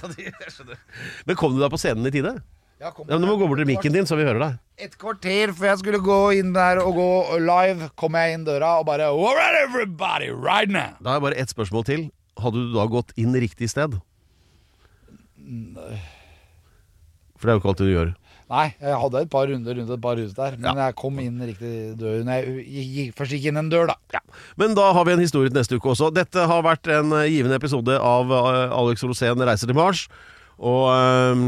[1.27, 2.33] men kom du deg på scenen i tide?
[2.81, 4.55] Ja, kom Ja, men Du må gå bort til mikken din, så vi hører deg.
[4.81, 7.11] Et kvarter før jeg skulle gå inn der og gå
[7.45, 10.97] live, kom jeg inn døra og bare All right, everybody, right now!
[11.05, 12.07] Da er bare ett spørsmål til.
[12.41, 13.99] Hadde du da gått inn riktig sted?
[17.37, 18.15] For det er jo ikke alltid du gjør.
[18.51, 21.37] Nei, jeg hadde et par runder rundt et par hus der, men jeg kom inn
[21.47, 24.19] riktig dør jeg gikk, først gikk inn en dør, da.
[24.59, 26.09] Men da har vi en historie til neste uke også.
[26.11, 30.03] Dette har vært en eh, givende episode av eh, Alex Rosén reiser til Mars.
[30.61, 31.39] Og eh,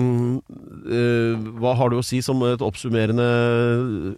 [0.96, 3.28] eh, hva har du å si som et oppsummerende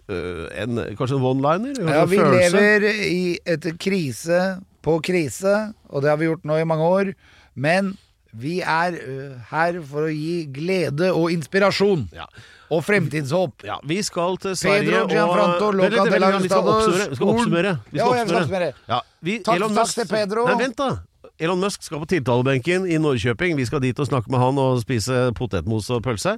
[0.06, 1.82] eh, en, Kanskje en one-liner?
[1.82, 2.54] Ja, vi følelse?
[2.54, 4.40] lever i et krise
[4.86, 7.12] på krise, og det har vi gjort nå i mange år.
[7.58, 7.96] Men
[8.36, 12.06] vi er uh, her for å gi glede og inspirasjon.
[12.16, 12.28] Ja.
[12.66, 13.62] Og fremtidshåp.
[13.66, 17.04] Ja, vi skal til Sverige Pedro Gianfranto, og Loca de la Vi skal oppsummere.
[17.10, 17.74] Vi skal oppsummere.
[17.92, 18.70] Vi skal oppsummere.
[18.90, 20.46] Ja, vi, Takk- Elon takk Musk, til Pedro.
[20.50, 20.88] Nei, vent da.
[21.38, 23.54] Elon Musk skal på tiltalebenken i Norrköping.
[23.60, 26.36] Vi skal dit og snakke med han og spise potetmos og pølse.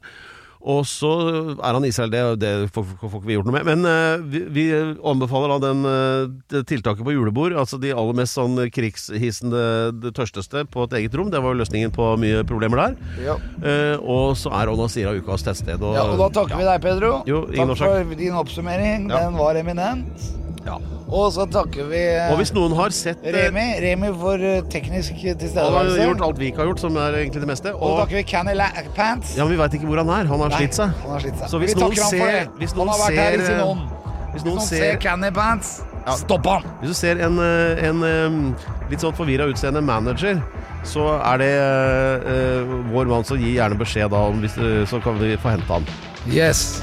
[0.68, 1.08] Og så
[1.56, 3.68] er han i Israel, det, det får, får ikke vi gjort noe med.
[3.70, 4.64] Men eh, vi, vi
[5.08, 7.54] anbefaler da den eh, det tiltaket på julebord.
[7.56, 9.62] Altså de aller mest sånn krigshissende,
[10.02, 11.30] det tørsteste på et eget rom.
[11.32, 12.98] Det var jo løsningen på mye problemer der.
[13.24, 13.38] Ja.
[13.64, 15.80] Eh, og så er Onasira ukas tettsted.
[15.80, 17.14] Og, Ja, og da takker vi deg, Pedro.
[17.28, 19.08] Jo, Takk for din oppsummering.
[19.08, 20.28] Den var eminent.
[20.68, 20.76] Ja.
[21.08, 24.58] Og så takker vi eh, Og hvis noen har sett eh, Remi, Remi for eh,
[24.68, 26.02] teknisk Han har tilstedeværelse.
[26.04, 27.72] gjort alt vi ikke har gjort, som er egentlig det meste.
[27.72, 28.66] Og så Og, takker vi Canny La
[28.96, 29.32] Pants.
[29.38, 30.28] ja, men vi veit ikke hvor han er.
[30.28, 30.92] Han har Nei, slitt seg.
[31.06, 31.48] Han har slitt seg.
[31.54, 32.58] Så hvis vi noen takker han for ser- det.
[32.60, 33.82] hvis han har vært her i ser, sin eh, ånd.
[34.34, 35.70] Hvis noen noen ser Canny Pants,
[36.08, 36.14] Ja.
[36.20, 36.62] stopp han!
[36.82, 40.42] hvis du ser en, eh, en eh, litt sånn forvirra utseende manager,
[40.84, 45.00] så er det eh, vår mann som gir gjerne beskjed da, om hvis, eh, så
[45.04, 45.84] kan vi få hente han.
[46.28, 46.82] Yes.